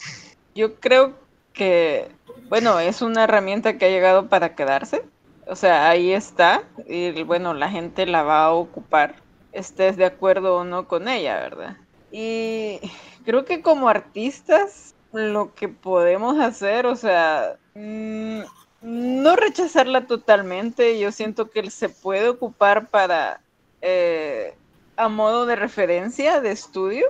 [0.53, 1.13] yo creo
[1.53, 2.09] que,
[2.49, 5.03] bueno, es una herramienta que ha llegado para quedarse.
[5.47, 9.15] O sea, ahí está y bueno, la gente la va a ocupar,
[9.51, 11.77] estés de acuerdo o no con ella, ¿verdad?
[12.11, 12.79] Y
[13.25, 18.41] creo que como artistas, lo que podemos hacer, o sea, mm,
[18.81, 23.41] no rechazarla totalmente, yo siento que se puede ocupar para,
[23.81, 24.55] eh,
[24.97, 27.05] a modo de referencia, de estudio,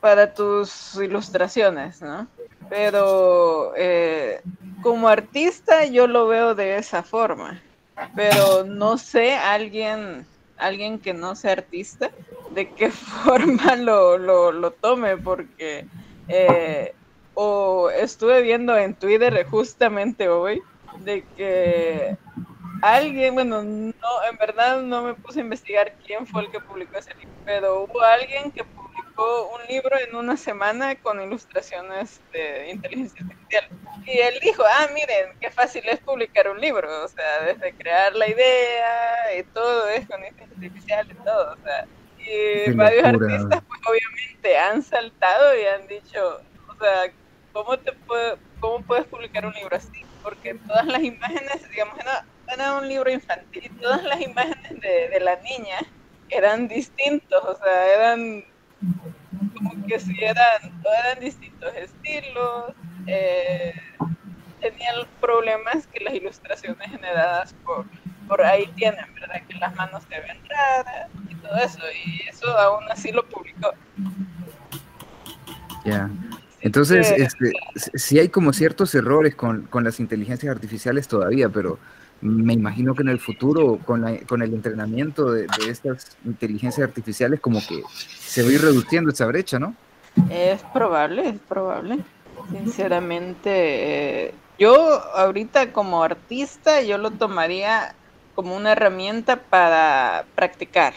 [0.00, 2.26] para tus ilustraciones, ¿no?
[2.68, 4.40] Pero eh,
[4.82, 7.60] como artista yo lo veo de esa forma,
[8.14, 10.26] pero no sé alguien,
[10.56, 12.10] alguien que no sea artista,
[12.50, 12.90] de qué
[13.24, 15.86] forma lo, lo, lo tome, porque
[16.28, 16.94] eh,
[17.34, 20.62] o estuve viendo en Twitter justamente hoy
[20.98, 22.16] de que
[22.82, 23.92] alguien, bueno, no,
[24.30, 27.82] en verdad no me puse a investigar quién fue el que publicó ese libro, pero
[27.84, 28.89] hubo alguien que publicó
[29.20, 33.68] un libro en una semana con ilustraciones de inteligencia artificial.
[34.06, 38.14] Y él dijo, ah, miren, qué fácil es publicar un libro, o sea, desde crear
[38.14, 41.86] la idea y todo es con inteligencia artificial y todo, o sea.
[42.18, 47.12] Y varios artistas, pues obviamente han saltado y han dicho, o sea,
[47.52, 50.04] ¿cómo, te puede, ¿cómo puedes publicar un libro así?
[50.22, 55.08] Porque todas las imágenes, digamos, era, era un libro infantil, y todas las imágenes de,
[55.08, 55.78] de la niña
[56.28, 58.44] eran distintos, o sea, eran
[59.54, 62.72] como que si eran, eran distintos estilos,
[63.06, 63.74] eh,
[64.60, 67.86] tenían problemas que las ilustraciones generadas por,
[68.28, 69.42] por ahí tienen, ¿verdad?
[69.48, 73.72] Que las manos se ven raras y todo eso, y eso aún así lo publicó.
[75.84, 76.10] Ya.
[76.62, 77.52] Entonces, este,
[77.94, 81.78] sí hay como ciertos errores con, con las inteligencias artificiales todavía, pero
[82.20, 87.40] me imagino que en el futuro, con, la- con el entrenamiento de, estas inteligencias artificiales,
[87.40, 87.82] como que
[88.18, 89.74] se va a ir reduciendo esa brecha, ¿no?
[90.30, 91.98] Es probable, es probable.
[92.50, 93.50] Sinceramente,
[94.26, 94.74] eh, yo
[95.14, 97.94] ahorita como artista, yo lo tomaría
[98.34, 100.94] como una herramienta para practicar.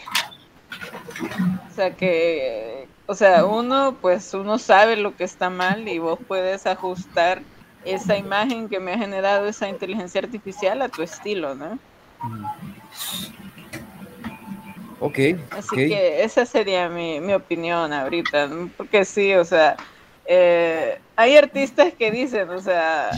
[1.70, 6.18] O sea que, o sea, uno, pues uno sabe lo que está mal y vos
[6.26, 7.42] puedes ajustar
[7.84, 11.78] esa imagen que me ha generado esa inteligencia artificial a tu estilo, ¿no?
[15.00, 15.18] Ok,
[15.50, 18.70] Así que esa sería mi, mi opinión ahorita, ¿no?
[18.76, 19.76] porque sí, o sea,
[20.24, 23.10] eh, hay artistas que dicen, o sea,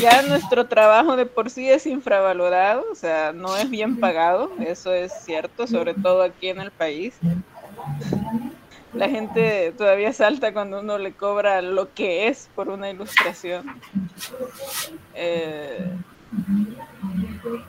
[0.00, 4.92] ya nuestro trabajo de por sí es infravalorado, o sea, no es bien pagado, eso
[4.92, 7.14] es cierto, sobre todo aquí en el país.
[8.94, 13.66] La gente todavía salta cuando uno le cobra lo que es por una ilustración.
[15.14, 15.90] Eh,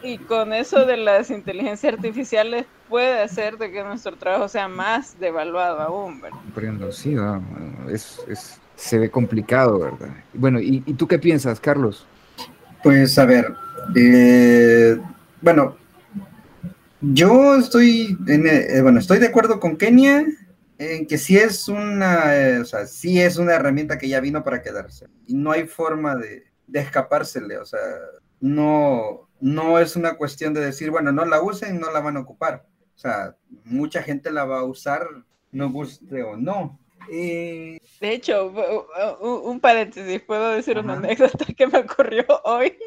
[0.03, 5.19] y con eso de las inteligencias artificiales puede hacer de que nuestro trabajo sea más
[5.19, 6.37] devaluado aún, ¿verdad?
[6.39, 7.15] Comprendo, sí,
[7.89, 10.09] es, es- se ve complicado, ¿verdad?
[10.33, 12.05] Bueno, ¿y, y tú qué piensas, Carlos?
[12.81, 13.53] Pues a ver,
[13.95, 14.97] eh,
[15.41, 15.75] bueno,
[17.01, 20.25] yo estoy, en, eh, bueno, estoy de acuerdo con Kenia
[20.91, 24.43] en que sí es una, eh, o sea, sí es una herramienta que ya vino
[24.43, 27.79] para quedarse y no hay forma de, de escapársele, o sea,
[28.39, 32.21] no, no es una cuestión de decir, bueno, no la usen, no la van a
[32.21, 32.65] ocupar.
[32.95, 35.07] O sea, mucha gente la va a usar,
[35.51, 36.79] no guste o no.
[37.09, 38.53] De hecho,
[39.19, 42.77] un paréntesis, puedo decir una anécdota que me ocurrió hoy.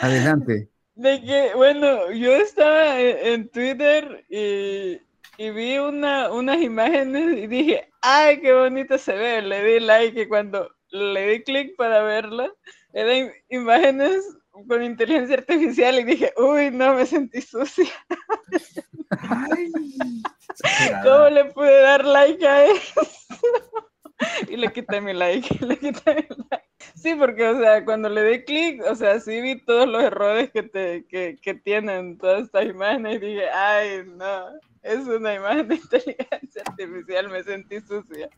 [0.00, 0.68] Adelante.
[0.94, 4.98] De que, bueno, yo estaba en, Twitter y,
[5.38, 9.42] y vi una, unas imágenes y dije, ay, qué bonito se ve.
[9.42, 12.50] Le di like y cuando le di clic para verla,
[12.92, 17.92] eran imágenes con inteligencia artificial y dije, uy, no, me sentí sucia.
[21.02, 23.00] ¿Cómo le pude dar like a eso?
[24.48, 26.64] y le quité mi like, le quité mi like.
[26.94, 30.50] Sí, porque, o sea, cuando le di clic, o sea, sí vi todos los errores
[30.50, 34.46] que, te, que, que tienen todas estas imágenes y dije, ay, no,
[34.86, 38.28] es una imagen de inteligencia artificial, me sentí sucia.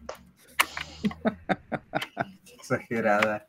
[2.54, 3.46] Exagerada.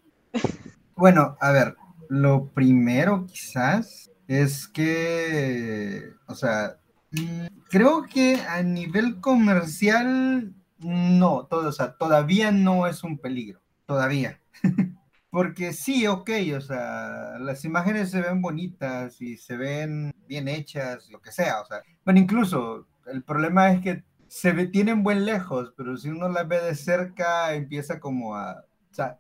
[0.96, 1.76] Bueno, a ver,
[2.10, 6.78] lo primero quizás es que, o sea,
[7.12, 13.62] mm, creo que a nivel comercial, no, todo, o sea, todavía no es un peligro,
[13.86, 14.42] todavía.
[15.32, 21.08] Porque sí, ok, o sea, las imágenes se ven bonitas y se ven bien hechas,
[21.10, 25.26] lo que sea, o sea, bueno, incluso el problema es que se ve, tienen buen
[25.26, 29.18] lejos, pero si uno las ve de cerca, empieza como a, o sea,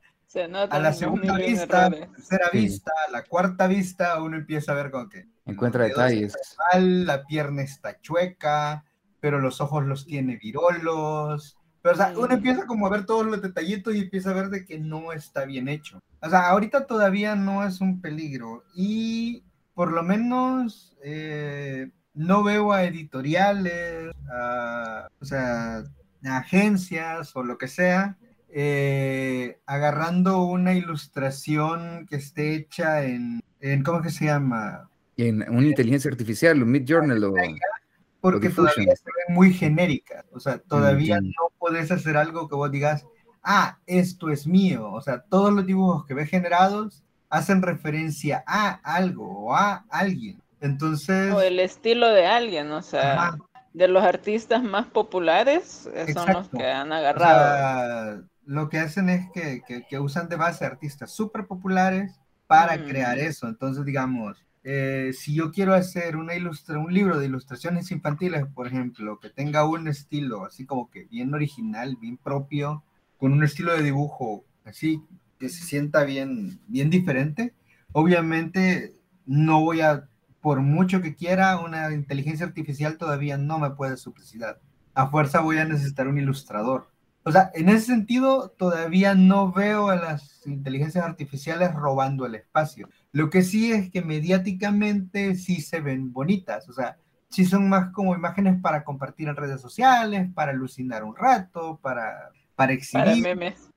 [0.69, 4.91] a la segunda vista, la tercera vista, a la cuarta vista, uno empieza a ver
[4.91, 6.35] con que encuentra detalles.
[6.75, 8.85] la pierna está chueca,
[9.19, 11.57] pero los ojos los tiene virolos.
[11.81, 14.49] Pero, o sea, uno empieza como a ver todos los detallitos y empieza a ver
[14.49, 15.99] de que no está bien hecho.
[16.21, 21.89] O sea, ahorita todavía no es un peligro y por lo menos eh,
[22.19, 24.13] no veo a editoriales,
[25.21, 25.83] o sea,
[26.25, 28.17] a agencias o lo que sea,
[28.49, 34.89] eh, agarrando una ilustración que esté hecha en, en ¿cómo que se llama?
[35.15, 37.33] En una inteligencia artificial, un Mid Journal o...
[38.19, 42.69] Porque todavía se ven muy genérica, o sea, todavía no puedes hacer algo que vos
[42.69, 43.05] digas,
[43.43, 48.71] ah, esto es mío, o sea, todos los dibujos que ves generados hacen referencia a
[48.83, 50.41] algo o a alguien.
[50.61, 51.33] Entonces...
[51.33, 53.37] O el estilo de alguien, o sea,
[53.73, 59.27] de los artistas más populares eh, son los que han agarrado lo que hacen es
[59.31, 62.85] que, que, usan de base artistas súper populares para mm.
[62.87, 63.47] crear eso.
[63.47, 68.65] Entonces, digamos, eh, si yo quiero hacer una ilustra un libro de ilustraciones infantiles, por
[68.65, 72.83] ejemplo, que tenga un estilo así como que bien original, bien propio,
[73.19, 75.03] con un estilo de dibujo así
[75.37, 77.53] que se sienta bien, bien diferente,
[77.91, 78.95] obviamente
[79.27, 80.08] no voy a,
[80.41, 84.59] por mucho que quiera, una inteligencia artificial todavía no me puede suplicidad.
[84.93, 86.87] A fuerza voy a necesitar un ilustrador.
[87.23, 92.89] O sea, en ese sentido, todavía no veo a las inteligencias artificiales robando el espacio.
[93.11, 96.97] Lo que sí es que mediáticamente sí se ven bonitas, o sea,
[97.29, 102.31] sí son más como imágenes para compartir en redes sociales, para alucinar un rato, para,
[102.55, 103.05] para exhibir.
[103.05, 103.69] Para memes.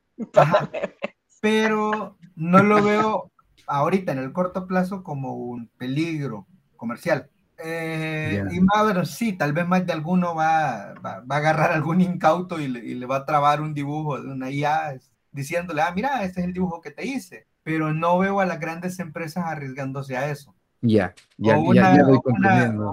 [1.41, 3.33] Pero no lo veo
[3.67, 6.47] ahorita en el corto plazo como un peligro
[6.83, 7.31] comercial.
[7.65, 12.01] Eh, y más, bueno, sí, tal vez más de alguno va, va, a agarrar algún
[12.01, 14.99] incauto y le, va a trabar un dibujo de una IA
[15.31, 17.47] diciéndole, ah, mira, este es el dibujo que te hice.
[17.63, 20.57] Pero no veo a las grandes empresas arriesgándose a eso.
[20.81, 21.95] Ya, ya, una,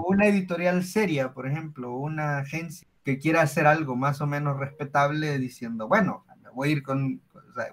[0.06, 5.36] una, editorial seria, por ejemplo, una agencia que quiera hacer algo más o menos respetable
[5.40, 6.24] diciendo, bueno,
[6.54, 7.20] voy a ir con,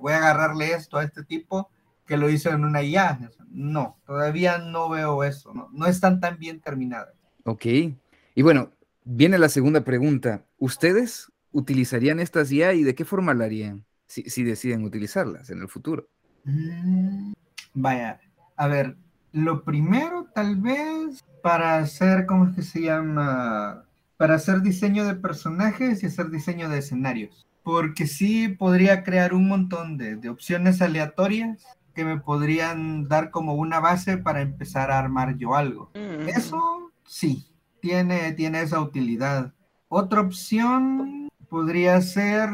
[0.01, 1.69] voy a agarrarle esto a este tipo
[2.07, 3.19] que lo hizo en una IA.
[3.49, 7.13] No, todavía no veo eso, no, no están tan bien terminadas.
[7.43, 8.71] Ok, y bueno,
[9.03, 10.45] viene la segunda pregunta.
[10.57, 15.61] ¿Ustedes utilizarían estas IA y de qué forma la harían si, si deciden utilizarlas en
[15.61, 16.07] el futuro?
[16.43, 17.33] Mm,
[17.73, 18.19] vaya,
[18.55, 18.95] a ver,
[19.31, 23.83] lo primero tal vez para hacer, ¿cómo es que se llama?
[24.17, 27.45] Para hacer diseño de personajes y hacer diseño de escenarios.
[27.63, 31.65] Porque sí podría crear un montón de, de opciones aleatorias
[31.97, 35.89] que me podrían dar como una base para empezar a armar yo algo.
[35.95, 36.29] Mm.
[36.29, 37.47] Eso sí,
[37.79, 39.51] tiene, tiene esa utilidad.
[39.87, 42.51] Otra opción podría ser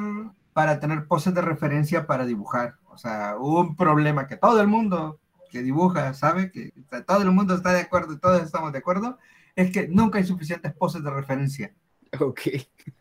[0.53, 2.75] para tener poses de referencia para dibujar.
[2.85, 5.19] O sea, un problema que todo el mundo
[5.51, 6.71] que dibuja sabe, que
[7.05, 9.19] todo el mundo está de acuerdo y todos estamos de acuerdo,
[9.57, 11.73] es que nunca hay suficientes poses de referencia.
[12.21, 12.39] Ok.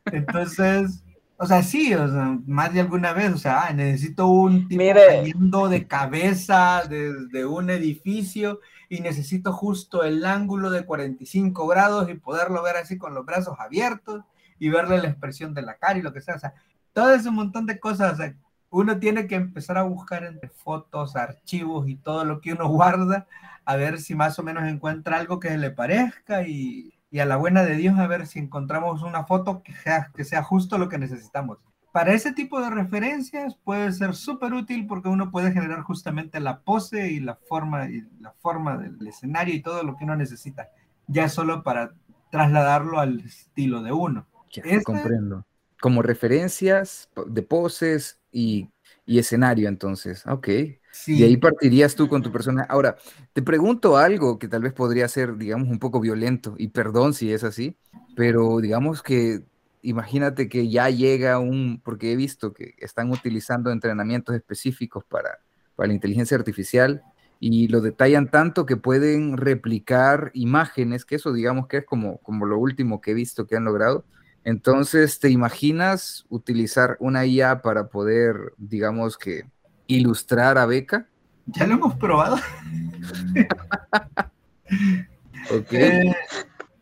[0.06, 1.04] Entonces,
[1.36, 4.82] o sea, sí, o sea, más de alguna vez, o sea, ah, necesito un tipo
[4.94, 12.14] cayendo de cabeza desde un edificio y necesito justo el ángulo de 45 grados y
[12.14, 14.22] poderlo ver así con los brazos abiertos
[14.58, 16.36] y verle la expresión de la cara y lo que sea.
[16.36, 16.54] O sea,
[16.92, 18.12] todo ese montón de cosas.
[18.12, 18.34] O sea,
[18.70, 23.26] uno tiene que empezar a buscar entre fotos, archivos y todo lo que uno guarda,
[23.64, 27.36] a ver si más o menos encuentra algo que le parezca y, y a la
[27.36, 30.88] buena de Dios a ver si encontramos una foto que sea, que sea justo lo
[30.88, 31.58] que necesitamos.
[31.92, 36.60] Para ese tipo de referencias puede ser súper útil porque uno puede generar justamente la
[36.60, 40.70] pose y la forma, y la forma del escenario y todo lo que uno necesita,
[41.06, 41.92] ya solo para
[42.30, 44.26] trasladarlo al estilo de uno.
[44.50, 45.44] Ya, comprendo.
[45.82, 48.70] Como referencias de poses y,
[49.04, 50.26] y escenario, entonces.
[50.26, 50.48] Ok.
[50.92, 51.18] Sí.
[51.18, 52.66] Y ahí partirías tú con tu persona.
[52.68, 52.96] Ahora,
[53.32, 57.32] te pregunto algo que tal vez podría ser, digamos, un poco violento, y perdón si
[57.32, 57.76] es así,
[58.14, 59.42] pero digamos que
[59.82, 65.40] imagínate que ya llega un, porque he visto que están utilizando entrenamientos específicos para,
[65.74, 67.02] para la inteligencia artificial
[67.40, 72.46] y lo detallan tanto que pueden replicar imágenes, que eso digamos que es como, como
[72.46, 74.04] lo último que he visto que han logrado.
[74.44, 79.44] Entonces, ¿te imaginas utilizar una IA para poder, digamos que,
[79.86, 81.06] ilustrar a Beca?
[81.46, 82.36] Ya lo hemos probado.
[85.50, 85.72] ok.
[85.72, 86.14] Eh,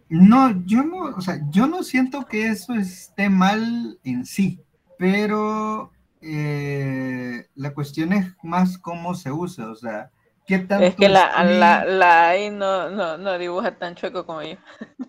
[0.08, 4.60] no, yo no, o sea, yo no siento que eso esté mal en sí,
[4.98, 10.10] pero eh, la cuestión es más cómo se usa, o sea,
[10.46, 14.42] ¿qué tanto Es que la, la, la AI no, no, no dibuja tan chueco como
[14.42, 14.56] yo.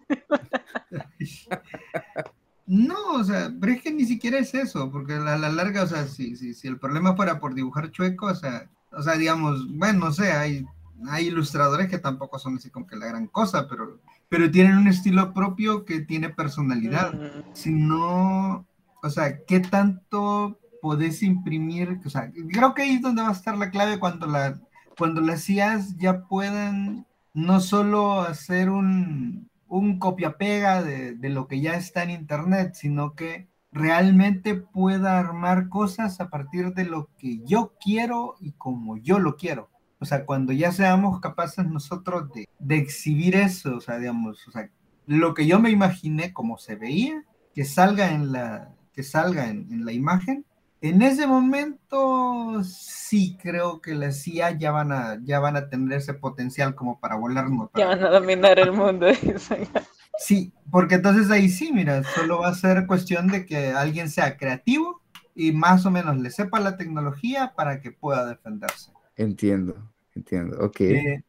[2.72, 5.88] No, o sea, pero es que ni siquiera es eso, porque a la, larga, o
[5.88, 9.68] sea, si, si, si el problema fuera por dibujar chueco, o sea, o sea, digamos,
[9.76, 10.66] bueno, no sé, hay,
[11.10, 14.00] hay ilustradores que tampoco son así como que la gran cosa, pero
[14.32, 17.12] pero tienen un estilo propio que tiene personalidad.
[17.52, 18.66] Si no,
[19.04, 22.00] o sea, ¿qué tanto podés imprimir?
[22.06, 24.58] O sea, creo que ahí es donde va a estar la clave cuando, la,
[24.98, 31.62] cuando las IAs ya puedan no solo hacer un, un copia-pega de, de lo que
[31.62, 37.40] ya está en Internet, sino que realmente pueda armar cosas a partir de lo que
[37.46, 39.70] yo quiero y como yo lo quiero.
[40.00, 44.52] O sea, cuando ya seamos capaces nosotros de, de exhibir eso, o sea, digamos, o
[44.52, 44.70] sea,
[45.06, 47.24] lo que yo me imaginé como se veía,
[47.56, 50.46] que salga en la, que salga en, en la imagen,
[50.82, 56.00] en ese momento sí creo que las CIA ya van a, ya van a tener
[56.00, 57.70] ese potencial como para volarnos.
[57.76, 59.08] Ya van a dominar el mundo.
[60.18, 64.38] sí, porque entonces ahí sí, mira, solo va a ser cuestión de que alguien sea
[64.38, 65.02] creativo
[65.36, 68.92] y más o menos le sepa la tecnología para que pueda defenderse.
[69.16, 69.76] Entiendo,
[70.16, 70.82] entiendo, ok.
[70.82, 71.24] Eh,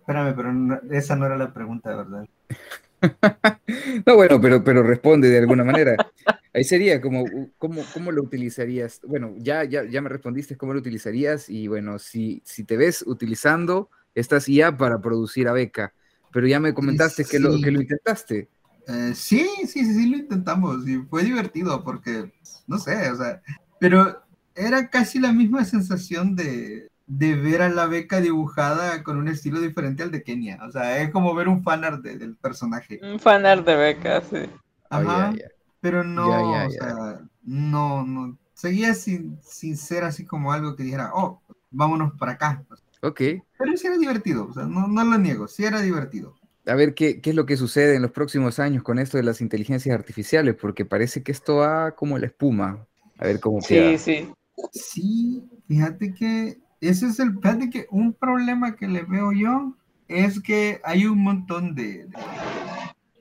[0.00, 2.26] espérame, pero no, esa no era la pregunta, ¿verdad?
[4.06, 5.96] no, bueno, pero, pero responde de alguna manera.
[6.52, 7.24] Ahí sería como,
[7.58, 9.00] ¿cómo, cómo lo utilizarías?
[9.06, 13.04] Bueno, ya, ya, ya me respondiste cómo lo utilizarías y bueno, si, si te ves
[13.06, 15.94] utilizando estas IA para producir a beca,
[16.32, 17.30] pero ya me comentaste sí.
[17.30, 18.48] que, lo, que lo intentaste.
[18.88, 22.32] Eh, sí, sí, sí, sí, lo intentamos y fue divertido porque,
[22.66, 23.40] no sé, o sea,
[23.78, 24.20] pero
[24.54, 29.60] era casi la misma sensación de, de ver a la beca dibujada con un estilo
[29.60, 30.60] diferente al de Kenia.
[30.62, 33.00] O sea, es como ver un fanart de, del personaje.
[33.02, 34.48] Un fanart de beca, sí.
[34.90, 35.30] Ajá.
[35.30, 35.48] Oh, yeah, yeah.
[35.80, 38.38] Pero no, yeah, o sea, no, no.
[38.54, 41.42] Seguía sin, sin ser así como algo que dijera, oh,
[41.72, 42.62] vámonos para acá.
[43.02, 43.20] Ok.
[43.58, 46.36] Pero sí era divertido, o sea, no, no lo niego, sí era divertido.
[46.66, 49.24] A ver ¿qué, qué es lo que sucede en los próximos años con esto de
[49.24, 52.86] las inteligencias artificiales, porque parece que esto va como la espuma.
[53.18, 53.98] A ver cómo queda.
[53.98, 54.32] Sí, sí.
[54.72, 59.76] Sí, fíjate que ese es el, fíjate que un problema que le veo yo
[60.08, 62.08] es que hay un montón de,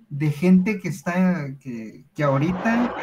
[0.10, 2.96] de, gente que está, que, que, ahorita,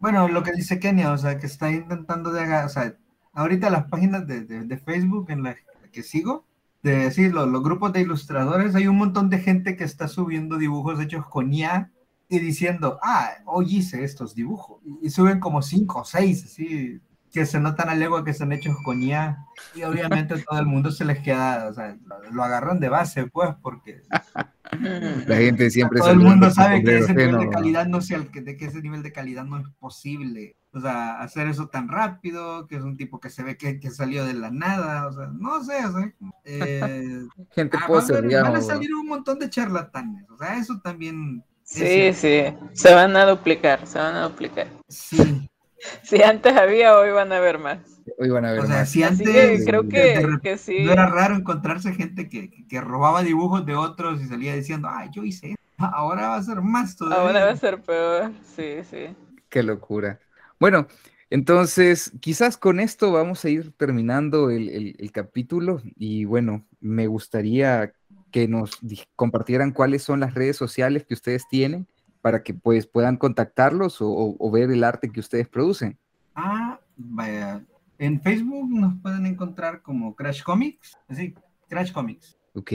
[0.00, 2.96] bueno, lo que dice Kenia, o sea, que está intentando de, o sea,
[3.34, 5.56] ahorita las páginas de, de, Facebook en las
[5.92, 6.46] que sigo,
[6.82, 11.00] de decir, los, grupos de ilustradores, hay un montón de gente que está subiendo dibujos
[11.00, 11.92] hechos con IA
[12.28, 14.80] y diciendo, ah, hoy hice estos dibujos.
[14.84, 17.00] Y, y suben como cinco o seis, así,
[17.32, 20.90] que se notan a legua que están hechos con IA y obviamente todo el mundo
[20.90, 24.02] se les queda, o sea, lo, lo agarran de base, pues, porque
[25.26, 28.42] la gente siempre todo el mundo sabe que ese nivel de calidad no sea que,
[28.42, 32.66] de que ese nivel de calidad no es posible, o sea, hacer eso tan rápido,
[32.66, 35.26] que es un tipo que se ve que, que salió de la nada, o sea,
[35.32, 36.12] no sé, o sea,
[36.44, 38.52] eh, gente ah, pose, van, digamos.
[38.52, 41.42] van, a salir un montón de charlatanes, o sea, eso también.
[41.64, 42.42] Sí, sí,
[42.74, 44.66] se van a duplicar, se van a duplicar.
[44.88, 45.48] Sí,
[46.02, 47.78] si antes había, hoy van a haber más.
[48.18, 48.90] Hoy van a ver o sea, más.
[48.90, 50.84] si antes que creo que, de, que, sí.
[50.84, 55.10] no era raro encontrarse gente que, que, robaba dibujos de otros y salía diciendo, ay,
[55.12, 57.26] yo hice ahora va a ser más todavía.
[57.26, 59.14] Ahora va a ser peor, sí, sí.
[59.48, 60.18] Qué locura.
[60.58, 60.86] Bueno,
[61.30, 67.06] entonces quizás con esto vamos a ir terminando el, el, el capítulo y bueno, me
[67.06, 67.92] gustaría
[68.30, 68.78] que nos
[69.16, 71.86] compartieran cuáles son las redes sociales que ustedes tienen
[72.22, 75.98] para que pues puedan contactarlos o, ver el arte que ustedes producen.
[76.34, 77.62] Ah, vaya.
[77.98, 81.34] En Facebook nos pueden encontrar como Crash Comics, así,
[81.68, 82.38] Crash Comics.
[82.54, 82.72] Ok.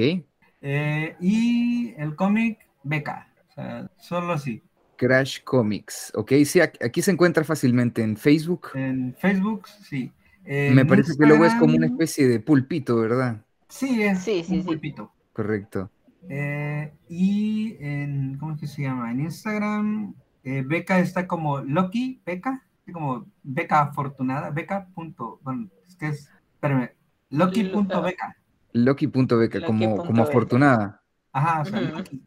[0.61, 4.61] Eh, y el cómic Beca, o sea, solo así.
[4.97, 8.69] Crash Comics, ok, sí, aquí se encuentra fácilmente en Facebook.
[8.73, 10.11] En Facebook, sí.
[10.43, 13.43] Me parece que luego es como una especie de pulpito, ¿verdad?
[13.67, 15.11] Sí, es sí, un pulpito.
[15.33, 15.91] Correcto.
[16.29, 19.11] Eh, y en, ¿cómo es que se llama?
[19.11, 20.13] En Instagram,
[20.43, 24.87] eh, Beca está como Loki, Beca, como Beca afortunada, Beca.
[24.93, 26.91] Punto, bueno, es que es, espérame,
[27.29, 28.37] Loki.beca.
[28.73, 31.01] Loki.beca, como, como afortunada.
[31.31, 32.23] Ajá, o sea, Loki.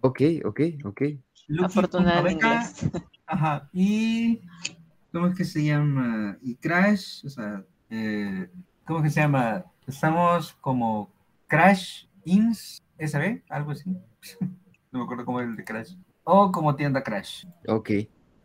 [0.00, 1.02] Ok, ok, ok.
[1.62, 2.38] Afortunada en
[3.26, 4.40] Ajá, y
[5.12, 6.36] ¿cómo es que se llama?
[6.42, 8.50] Y Crash, o sea, eh,
[8.84, 9.64] ¿cómo es que se llama?
[9.86, 11.12] Estamos como
[11.46, 13.90] Crash Ins SB, algo así.
[14.92, 15.94] no me acuerdo cómo es el de Crash.
[16.24, 17.46] O como tienda Crash.
[17.66, 17.90] Ok.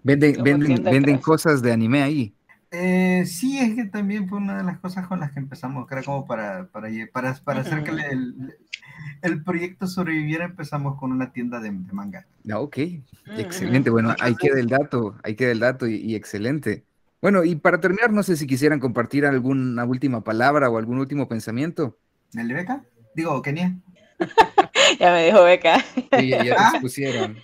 [0.03, 2.35] Venden, venden, venden cosas de anime ahí.
[2.71, 5.95] Eh, sí, es que también fue una de las cosas con las que empezamos, que
[5.95, 8.53] era como para, para, para, para hacer que el,
[9.21, 12.25] el, proyecto sobreviviera, empezamos con una tienda de, manga.
[12.51, 12.77] Ah, ok,
[13.37, 13.89] excelente.
[13.89, 16.83] Bueno, ahí queda el dato, ahí queda el dato y, excelente.
[17.21, 21.27] Bueno, y para terminar, no sé si quisieran compartir alguna última palabra o algún último
[21.27, 21.97] pensamiento.
[22.33, 22.83] ¿El de Beca?
[23.15, 23.77] Digo, Kenia.
[24.99, 25.83] ya me dijo Beca.
[26.19, 27.37] Sí, ya, ya te pusieron.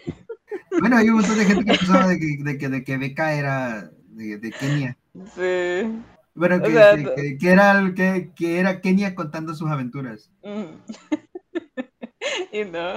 [0.80, 3.34] Bueno, hay un montón de gente que pensaba de que, de que, de que Beca
[3.34, 4.98] era de, de Kenia.
[5.36, 6.02] Sí.
[6.34, 10.32] Bueno, que, que, era, que, que, era Kenia contando sus aventuras.
[12.52, 12.94] y, no,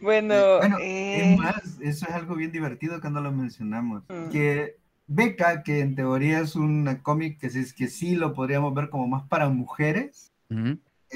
[0.00, 4.04] Bueno, bueno es eh, más, eso es algo bien divertido cuando lo mencionamos.
[4.08, 4.30] Mm.
[4.30, 4.76] Que
[5.08, 9.08] Beca, que en teoría es un cómic que, es, que sí lo podríamos ver como
[9.08, 10.32] más para mujeres,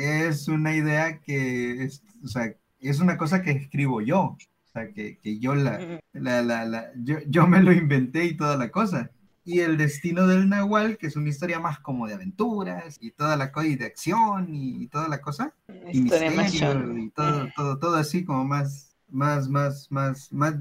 [0.01, 4.21] es una idea que es, o sea, es una cosa que escribo yo.
[4.21, 8.37] O sea, que, que yo la, la, la, la yo, yo me lo inventé y
[8.37, 9.11] toda la cosa
[9.45, 13.37] y El Destino del Nahual, que es una historia más como de aventuras y toda
[13.37, 15.55] la cosa y de acción y, toda la cosa.
[15.93, 20.55] Y misterio y todo, todo, todo así como más, más, más, más, más,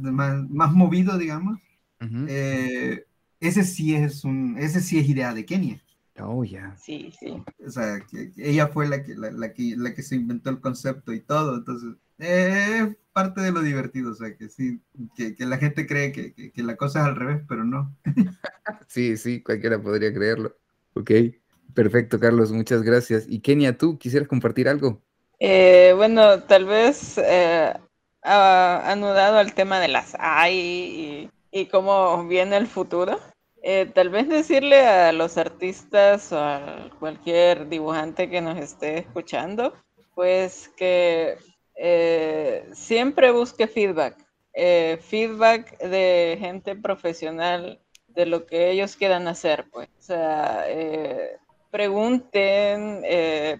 [0.49, 1.59] más, movido, digamos.
[2.27, 3.05] Eh,
[3.39, 5.81] ese sí es un, ese sí es idea de Kenia.
[6.21, 6.75] Oh, ya.
[6.77, 7.41] Sí, sí.
[7.65, 11.13] O sea, que, ella fue la que, la, que, la que se inventó el concepto
[11.13, 14.81] y todo, entonces, eh, parte de lo divertido, o sea, que sí,
[15.15, 17.95] que, la gente cree que, la cosa es al revés, pero no.
[18.87, 20.55] sí, sí, cualquiera podría creerlo.
[20.93, 21.11] Ok,
[21.73, 23.25] perfecto, Carlos, muchas gracias.
[23.27, 25.01] Y Kenia, ¿tú quisieras compartir algo?
[25.39, 27.73] Eh, bueno, tal vez eh,
[28.23, 33.19] anudado al tema de las AI y, cómo viene el futuro.
[33.61, 39.73] Eh, tal vez decirle a los artistas o a cualquier dibujante que nos esté escuchando,
[40.15, 41.37] pues que
[41.75, 44.17] eh, siempre busque feedback,
[44.53, 49.89] eh, feedback de gente profesional de lo que ellos quieran hacer, pues.
[49.99, 51.37] O sea, eh,
[51.71, 53.03] pregunten,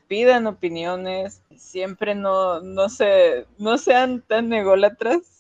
[0.08, 5.39] pidan opiniones, siempre no, no, se, no sean tan ególatras.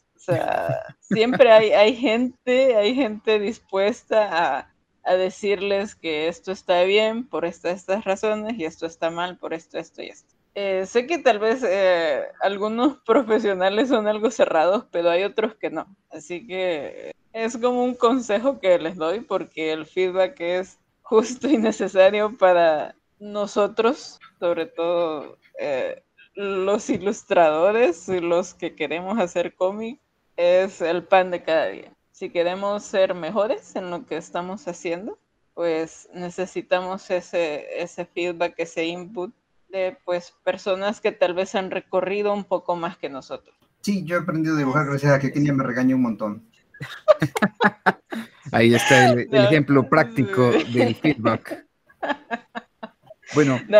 [0.99, 7.45] Siempre hay, hay gente, hay gente dispuesta a, a decirles que esto está bien por
[7.45, 10.35] estas, estas razones y esto está mal por esto, esto y esto.
[10.55, 15.69] Eh, sé que tal vez eh, algunos profesionales son algo cerrados, pero hay otros que
[15.69, 15.87] no.
[16.09, 21.57] Así que es como un consejo que les doy porque el feedback es justo y
[21.57, 26.03] necesario para nosotros, sobre todo eh,
[26.35, 29.99] los ilustradores y los que queremos hacer cómic,
[30.39, 31.91] es el pan de cada día.
[32.11, 35.19] Si queremos ser mejores en lo que estamos haciendo,
[35.53, 39.33] pues necesitamos ese, ese feedback, ese input
[39.67, 43.53] de pues personas que tal vez han recorrido un poco más que nosotros.
[43.81, 46.49] Sí, yo he aprendido a dibujar gracias a que Kenia me regaña un montón.
[48.53, 51.65] Ahí está el, ejemplo práctico del feedback.
[53.35, 53.59] Bueno.
[53.67, 53.77] No,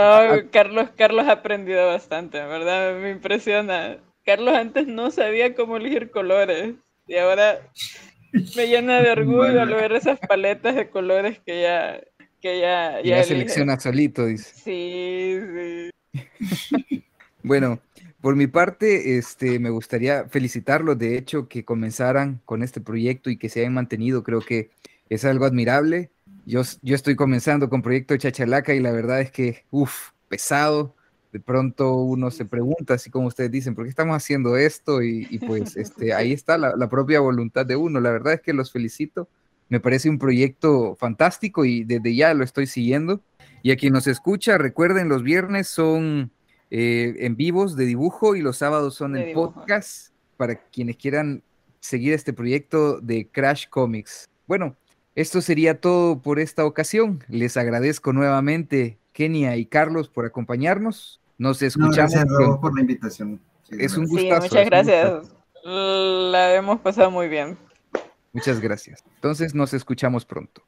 [0.51, 2.99] Carlos, Carlos ha aprendido bastante, ¿verdad?
[2.99, 3.97] Me impresiona.
[4.25, 6.75] Carlos antes no sabía cómo elegir colores
[7.07, 7.59] y ahora
[8.55, 12.01] me llena de orgullo al ver esas paletas de colores que ya,
[12.41, 14.53] que ya, ya, selecciona solito, dice.
[14.53, 17.03] Sí, sí.
[17.43, 17.79] bueno,
[18.21, 23.37] por mi parte, este, me gustaría felicitarlos, de hecho, que comenzaran con este proyecto y
[23.37, 24.69] que se hayan mantenido, creo que
[25.09, 26.09] es algo admirable.
[26.45, 30.95] Yo, yo estoy comenzando con Proyecto Chachalaca y la verdad es que, uff, pesado.
[31.31, 35.03] De pronto uno se pregunta, así como ustedes dicen, ¿por qué estamos haciendo esto?
[35.03, 37.99] Y, pues este, ahí está la, la propia voluntad de uno.
[37.99, 39.27] La verdad es que los felicito
[39.69, 43.21] me parece un proyecto fantástico y desde ya lo estoy siguiendo.
[43.61, 46.31] Y a quien nos escucha, recuerden, los viernes son
[46.71, 51.43] eh, en vivos de dibujo y los sábados son en podcast para quienes quieran
[51.79, 54.27] seguir este proyecto de Crash Comics.
[54.47, 54.75] Bueno,
[55.15, 57.23] esto sería todo por esta ocasión.
[57.27, 61.18] Les agradezco nuevamente, Kenia y Carlos, por acompañarnos.
[61.39, 62.13] Nos escuchamos.
[62.13, 63.41] No, gracias, por la invitación.
[63.71, 64.41] es un gustazo.
[64.41, 65.31] Sí, muchas gracias.
[65.63, 67.57] La hemos pasado muy bien.
[68.33, 69.03] Muchas gracias.
[69.15, 70.61] Entonces nos escuchamos pronto.